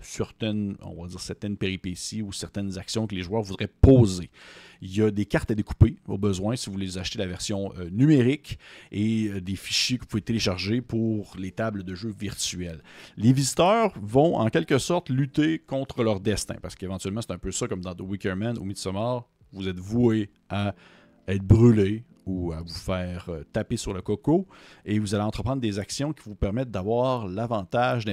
certaines, 0.02 0.76
on 0.82 1.02
va 1.02 1.08
dire 1.08 1.20
certaines 1.20 1.58
péripéties 1.58 2.22
ou 2.22 2.32
certaines 2.32 2.78
actions 2.78 3.08
que 3.08 3.16
les 3.16 3.24
joueurs 3.24 3.44
voudraient 3.44 3.68
poser. 3.68 4.30
Il 4.82 4.96
y 4.96 5.02
a 5.02 5.12
des 5.12 5.26
cartes 5.26 5.52
à 5.52 5.56
découper 5.56 5.98
au 6.08 6.18
besoin 6.18 6.56
si 6.56 6.68
vous 6.68 6.74
voulez 6.74 6.98
acheter 6.98 7.20
la 7.20 7.28
version 7.28 7.72
euh, 7.78 7.90
numérique 7.92 8.58
et 8.92 9.28
euh, 9.28 9.42
des 9.42 9.56
fichiers 9.56 9.98
que 9.98 10.04
vous 10.04 10.08
pouvez 10.08 10.22
télécharger 10.22 10.82
pour 10.82 11.34
les 11.38 11.52
tables 11.52 11.84
de 11.84 11.94
jeu 11.94 12.14
virtuelles. 12.18 12.82
Les 13.16 13.32
visiteurs 13.32 13.94
vont 14.02 14.38
en 14.38 14.50
quelque 14.50 14.80
sorte 14.80 15.10
lutter 15.10 15.60
contre 15.60 16.04
leur 16.04 16.20
destin 16.20 16.56
parce 16.62 16.76
qu'éventuellement 16.76 17.22
c'est 17.22 17.34
un 17.34 17.38
peu 17.38 17.52
ça 17.52 17.68
comme 17.68 17.82
dans 17.82 17.94
The 17.94 18.02
Wicker 18.02 18.36
Man 18.36 18.58
ou 18.58 18.64
Midsommar. 18.64 19.28
Vous 19.54 19.68
êtes 19.68 19.80
voué 19.80 20.30
à 20.50 20.74
être 21.28 21.44
brûlé 21.44 22.04
à 22.54 22.62
vous 22.62 22.74
faire 22.74 23.26
euh, 23.30 23.44
taper 23.52 23.78
sur 23.78 23.94
le 23.94 24.02
coco 24.02 24.48
et 24.86 25.00
vous 25.00 25.16
allez 25.16 25.24
entreprendre 25.24 25.62
des 25.62 25.80
actions 25.80 26.14
qui 26.14 26.24
vous 26.26 26.36
permettent 26.36 26.72
d'avoir 26.72 27.28
davantage 27.30 28.06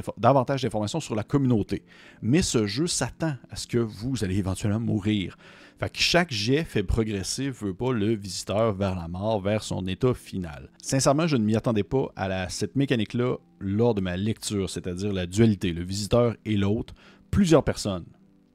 d'informations 0.62 1.00
sur 1.00 1.14
la 1.14 1.22
communauté. 1.22 1.85
Mais 2.22 2.42
ce 2.42 2.66
jeu 2.66 2.87
s'attend 2.87 3.35
à 3.50 3.57
ce 3.57 3.66
que 3.66 3.78
vous 3.78 4.24
allez 4.24 4.38
éventuellement 4.38 4.81
mourir. 4.81 5.37
Fait 5.78 5.90
que 5.90 5.98
chaque 5.98 6.33
jet 6.33 6.64
fait 6.64 6.83
progresser, 6.83 7.50
veut 7.50 7.72
pas, 7.72 7.92
le 7.92 8.14
visiteur 8.16 8.74
vers 8.74 8.96
la 8.96 9.07
mort, 9.07 9.40
vers 9.40 9.62
son 9.62 9.87
état 9.87 10.12
final. 10.12 10.70
Sincèrement, 10.83 11.28
je 11.28 11.37
ne 11.37 11.44
m'y 11.44 11.54
attendais 11.54 11.85
pas 11.85 12.09
à 12.16 12.48
cette 12.48 12.74
mécanique-là 12.74 13.37
lors 13.61 13.94
de 13.94 14.00
ma 14.00 14.16
lecture, 14.16 14.68
c'est-à-dire 14.68 15.12
la 15.12 15.26
dualité, 15.26 15.72
le 15.72 15.85
visiteur 15.85 16.35
et 16.44 16.57
l'autre. 16.57 16.94
Plusieurs 17.31 17.62
personnes, 17.62 18.07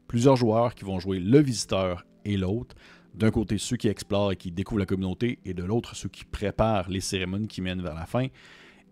plusieurs 0.07 0.35
joueurs 0.35 0.75
qui 0.75 0.83
vont 0.83 0.99
jouer 0.99 1.19
le 1.19 1.39
visiteur 1.39 2.05
et 2.25 2.35
l'autre. 2.35 2.75
D'un 3.13 3.31
côté, 3.31 3.57
ceux 3.57 3.77
qui 3.77 3.87
explorent 3.87 4.31
et 4.31 4.35
qui 4.35 4.51
découvrent 4.51 4.79
la 4.79 4.85
communauté, 4.85 5.39
et 5.45 5.53
de 5.53 5.63
l'autre, 5.63 5.95
ceux 5.95 6.09
qui 6.09 6.25
préparent 6.25 6.89
les 6.89 7.01
cérémonies 7.01 7.47
qui 7.47 7.61
mènent 7.61 7.81
vers 7.81 7.93
la 7.93 8.05
fin. 8.05 8.27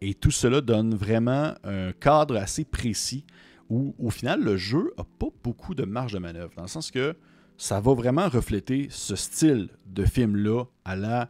Et 0.01 0.13
tout 0.13 0.31
cela 0.31 0.61
donne 0.61 0.93
vraiment 0.93 1.53
un 1.63 1.91
cadre 1.91 2.35
assez 2.37 2.63
précis 2.63 3.25
où, 3.69 3.95
au 3.97 4.09
final, 4.09 4.41
le 4.41 4.57
jeu 4.57 4.93
n'a 4.97 5.05
pas 5.17 5.27
beaucoup 5.43 5.73
de 5.73 5.85
marge 5.85 6.13
de 6.13 6.19
manœuvre, 6.19 6.51
dans 6.55 6.63
le 6.63 6.67
sens 6.67 6.91
que 6.91 7.15
ça 7.57 7.79
va 7.79 7.93
vraiment 7.93 8.27
refléter 8.27 8.87
ce 8.89 9.15
style 9.15 9.69
de 9.85 10.03
film-là 10.03 10.65
à 10.83 10.95
la 10.95 11.29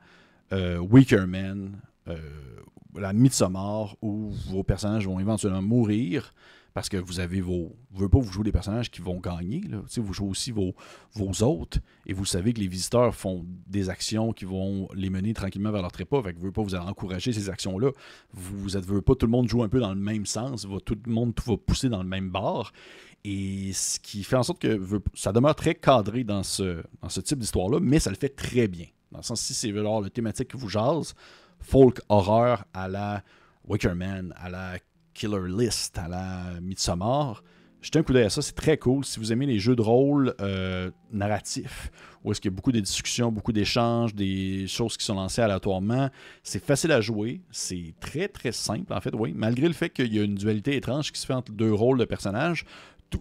euh, 0.54 0.78
Wicker 0.80 1.28
Man, 1.28 1.78
euh, 2.08 2.18
la 2.96 3.14
Midsommar, 3.14 3.96
où 4.02 4.32
vos 4.50 4.64
personnages 4.64 5.06
vont 5.06 5.20
éventuellement 5.20 5.62
mourir 5.62 6.34
parce 6.74 6.90
que 6.90 6.98
vous 6.98 7.20
avez 7.20 7.42
vos. 7.42 7.76
Vous 7.92 7.94
ne 7.94 7.98
voulez 7.98 8.10
pas 8.10 8.20
vous 8.20 8.32
jouer 8.32 8.44
des 8.44 8.52
personnages 8.52 8.90
qui 8.90 9.02
vont 9.02 9.20
gagner. 9.20 9.64
Vous 9.98 10.14
jouez 10.14 10.30
aussi 10.30 10.52
vos, 10.52 10.74
vos 11.14 11.44
hôtes 11.44 11.80
et 12.06 12.14
vous 12.14 12.26
savez 12.26 12.54
que 12.54 12.60
les 12.60 12.68
visiteurs 12.68 13.14
font 13.14 13.46
des 13.68 13.90
actions 13.90 14.32
qui 14.34 14.46
vont 14.46 14.88
les 14.94 15.10
mener 15.10 15.34
tranquillement 15.34 15.72
vers 15.72 15.82
leur 15.82 15.92
trépas. 15.92 16.22
Vous 16.22 16.30
ne 16.30 16.40
voulez 16.40 16.52
pas 16.52 16.62
vous 16.62 16.76
encourager 16.76 17.34
ces 17.34 17.50
actions-là. 17.50 17.92
Vous 18.34 18.70
ne 18.70 18.82
voulez 18.82 19.02
pas 19.02 19.16
tout 19.16 19.26
le 19.26 19.32
monde 19.32 19.48
joue 19.50 19.64
un 19.64 19.70
peu 19.70 19.80
dans 19.80 19.94
le 19.94 20.00
même 20.00 20.26
sens. 20.26 20.68
tout 20.86 20.98
le 21.06 21.12
monde 21.12 21.36
tout 21.36 21.50
va 21.50 21.58
pousser 21.58 21.90
dans 21.90 22.02
le 22.02 22.10
même 22.10 22.30
bar. 22.30 22.72
Et 23.24 23.72
ce 23.74 24.00
qui 24.00 24.24
fait 24.24 24.36
en 24.36 24.44
sorte 24.44 24.62
que 24.62 24.80
ça 25.14 25.32
demeure 25.32 25.56
très 25.56 25.76
cadré 25.76 26.24
dans 26.24 26.44
ce, 26.44 26.82
dans 27.02 27.10
ce 27.10 27.22
type 27.22 27.38
d'histoire-là, 27.38 27.80
mais 27.80 28.00
ça 28.00 28.10
le 28.10 28.16
fait 28.16 28.30
très 28.30 28.68
bien. 28.68 28.88
Dans 29.12 29.20
le 29.20 29.24
sens, 29.24 29.42
si 29.42 29.54
c'est 29.54 29.70
alors 29.70 30.02
le 30.02 30.10
thématique 30.10 30.48
que 30.48 30.58
vous 30.58 30.70
jase, 30.70 31.14
folk 31.60 32.02
horreur 32.10 32.66
à 32.74 32.88
la 32.88 33.24
Wicker 33.68 33.94
Man, 33.94 34.34
à 34.38 34.50
la 34.50 34.78
Killer 35.14 35.48
List, 35.48 35.98
à 35.98 36.08
la 36.08 36.60
Midsommar, 36.62 37.44
jetez 37.82 38.00
un 38.00 38.04
coup 38.04 38.14
d'œil 38.14 38.26
à 38.26 38.30
ça, 38.30 38.42
c'est 38.42 38.56
très 38.56 38.78
cool. 38.78 39.04
Si 39.04 39.20
vous 39.20 39.32
aimez 39.32 39.46
les 39.46 39.60
jeux 39.60 39.76
de 39.76 39.82
rôle 39.82 40.36
euh, 40.40 40.92
narratifs, 41.12 41.92
où 42.24 42.32
est-ce 42.32 42.40
qu'il 42.40 42.52
y 42.52 42.54
a 42.54 42.56
beaucoup 42.56 42.72
de 42.72 42.80
discussions, 42.80 43.32
beaucoup 43.32 43.52
d'échanges, 43.52 44.14
des 44.14 44.68
choses 44.68 44.98
qui 44.98 45.06
sont 45.06 45.16
lancées 45.16 45.42
aléatoirement, 45.42 46.10
c'est 46.44 46.64
facile 46.64 46.92
à 46.92 47.02
jouer, 47.02 47.42
c'est 47.52 47.94
très 48.00 48.28
très 48.28 48.52
simple 48.52 48.94
en 48.94 49.02
fait, 49.02 49.14
oui. 49.16 49.34
Malgré 49.36 49.68
le 49.68 49.74
fait 49.74 49.90
qu'il 49.90 50.14
y 50.14 50.20
a 50.20 50.24
une 50.24 50.36
dualité 50.36 50.76
étrange 50.76 51.12
qui 51.12 51.20
se 51.20 51.26
fait 51.26 51.34
entre 51.34 51.52
deux 51.52 51.74
rôles 51.74 51.98
de 51.98 52.06
personnages, 52.06 52.66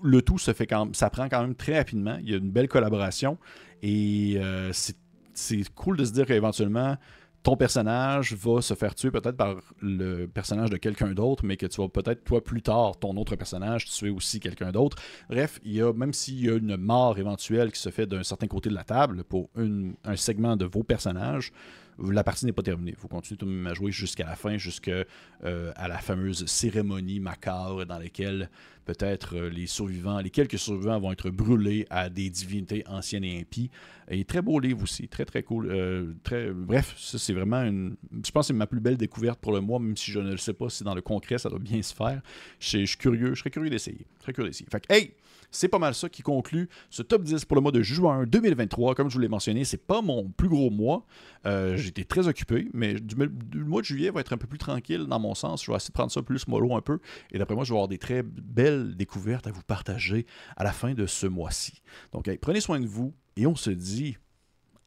le 0.02 0.22
tout 0.22 0.38
se 0.38 0.52
fait 0.52 0.66
quand 0.66 0.94
ça 0.94 1.10
prend 1.10 1.28
quand 1.28 1.40
même 1.40 1.54
très 1.54 1.76
rapidement. 1.76 2.16
Il 2.22 2.30
y 2.30 2.34
a 2.34 2.36
une 2.36 2.50
belle 2.50 2.68
collaboration 2.68 3.38
et 3.82 4.34
euh, 4.36 4.70
c'est 4.72 5.74
cool 5.74 5.96
de 5.96 6.04
se 6.04 6.12
dire 6.12 6.26
qu'éventuellement, 6.26 6.96
ton 7.42 7.56
personnage 7.56 8.34
va 8.34 8.60
se 8.60 8.74
faire 8.74 8.94
tuer 8.94 9.10
peut-être 9.10 9.36
par 9.36 9.56
le 9.80 10.26
personnage 10.26 10.70
de 10.70 10.76
quelqu'un 10.76 11.12
d'autre, 11.12 11.44
mais 11.44 11.56
que 11.56 11.66
tu 11.66 11.80
vas 11.80 11.88
peut-être, 11.88 12.24
toi, 12.24 12.42
plus 12.42 12.62
tard, 12.62 12.98
ton 12.98 13.16
autre 13.16 13.36
personnage, 13.36 13.86
tuer 13.86 14.10
aussi 14.10 14.40
quelqu'un 14.40 14.72
d'autre. 14.72 14.98
Bref, 15.28 15.58
il 15.64 15.72
y 15.72 15.82
a, 15.82 15.92
même 15.92 16.12
s'il 16.12 16.44
y 16.44 16.50
a 16.50 16.56
une 16.56 16.76
mort 16.76 17.18
éventuelle 17.18 17.72
qui 17.72 17.80
se 17.80 17.90
fait 17.90 18.06
d'un 18.06 18.22
certain 18.22 18.46
côté 18.46 18.68
de 18.68 18.74
la 18.74 18.84
table 18.84 19.24
pour 19.24 19.48
un 19.56 20.16
segment 20.16 20.56
de 20.56 20.66
vos 20.66 20.82
personnages, 20.82 21.52
la 22.02 22.24
partie 22.24 22.46
n'est 22.46 22.52
pas 22.52 22.62
terminée. 22.62 22.94
Vous 22.98 23.08
continuez 23.08 23.36
tout 23.36 23.46
de 23.46 23.50
même 23.50 23.66
à 23.66 23.74
jouer 23.74 23.92
jusqu'à 23.92 24.24
la 24.24 24.36
fin, 24.36 24.56
jusqu'à 24.56 25.04
euh, 25.44 25.72
la 25.76 25.98
fameuse 25.98 26.46
cérémonie 26.46 27.20
macabre 27.20 27.84
dans 27.84 27.98
laquelle 27.98 28.50
peut-être 28.84 29.36
euh, 29.36 29.50
les 29.50 29.66
survivants, 29.66 30.20
les 30.20 30.30
quelques 30.30 30.58
survivants 30.58 30.98
vont 30.98 31.12
être 31.12 31.30
brûlés 31.30 31.86
à 31.90 32.08
des 32.08 32.30
divinités 32.30 32.84
anciennes 32.86 33.24
et 33.24 33.40
impies. 33.40 33.70
Et 34.08 34.24
très 34.24 34.42
beau 34.42 34.58
livre 34.58 34.82
aussi, 34.82 35.08
très 35.08 35.24
très 35.24 35.42
cool. 35.42 35.70
Euh, 35.70 36.52
bref, 36.54 36.94
ça 36.98 37.18
c'est 37.18 37.32
vraiment 37.32 37.62
une. 37.62 37.96
Je 38.24 38.30
pense 38.30 38.46
que 38.46 38.48
c'est 38.48 38.58
ma 38.58 38.66
plus 38.66 38.80
belle 38.80 38.96
découverte 38.96 39.38
pour 39.40 39.52
le 39.52 39.60
mois, 39.60 39.78
même 39.78 39.96
si 39.96 40.10
je 40.10 40.20
ne 40.20 40.32
le 40.32 40.38
sais 40.38 40.54
pas 40.54 40.68
si 40.68 40.84
dans 40.84 40.94
le 40.94 41.02
concret 41.02 41.38
ça 41.38 41.48
doit 41.48 41.58
bien 41.58 41.80
se 41.82 41.94
faire. 41.94 42.20
Je, 42.58 42.84
suis 42.84 42.96
curieux, 42.96 43.34
je 43.34 43.40
serais 43.40 43.50
curieux 43.50 43.70
d'essayer. 43.70 44.06
Très 44.18 44.32
curieux 44.32 44.50
d'essayer. 44.50 44.68
Fait 44.70 44.80
que, 44.80 44.92
hey! 44.92 45.14
C'est 45.50 45.68
pas 45.68 45.78
mal 45.78 45.94
ça 45.94 46.08
qui 46.08 46.22
conclut 46.22 46.68
ce 46.90 47.02
top 47.02 47.22
10 47.22 47.44
pour 47.44 47.56
le 47.56 47.62
mois 47.62 47.72
de 47.72 47.82
juin 47.82 48.24
2023. 48.26 48.94
Comme 48.94 49.08
je 49.08 49.14
vous 49.14 49.20
l'ai 49.20 49.28
mentionné, 49.28 49.64
c'est 49.64 49.84
pas 49.84 50.02
mon 50.02 50.28
plus 50.30 50.48
gros 50.48 50.70
mois. 50.70 51.04
Euh, 51.46 51.76
J'étais 51.76 52.04
très 52.04 52.28
occupé, 52.28 52.68
mais 52.72 52.94
du, 52.94 53.16
mois 53.16 53.80
de 53.80 53.86
juillet 53.86 54.10
va 54.10 54.20
être 54.20 54.32
un 54.32 54.38
peu 54.38 54.46
plus 54.46 54.58
tranquille 54.58 55.06
dans 55.06 55.18
mon 55.18 55.34
sens. 55.34 55.64
Je 55.64 55.70
vais 55.70 55.76
essayer 55.76 55.90
de 55.90 55.94
prendre 55.94 56.12
ça 56.12 56.22
plus 56.22 56.46
mollo 56.46 56.74
un 56.76 56.80
peu. 56.80 56.98
Et 57.32 57.38
d'après 57.38 57.54
moi, 57.54 57.64
je 57.64 57.70
vais 57.70 57.76
avoir 57.76 57.88
des 57.88 57.98
très 57.98 58.22
belles 58.22 58.96
découvertes 58.96 59.46
à 59.46 59.52
vous 59.52 59.62
partager 59.62 60.26
à 60.56 60.64
la 60.64 60.72
fin 60.72 60.94
de 60.94 61.06
ce 61.06 61.26
mois-ci. 61.26 61.82
Donc, 62.12 62.30
prenez 62.40 62.60
soin 62.60 62.80
de 62.80 62.86
vous 62.86 63.14
et 63.36 63.46
on 63.46 63.56
se 63.56 63.70
dit 63.70 64.16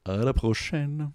à 0.05 0.17
la 0.17 0.33
prochaine. 0.33 1.11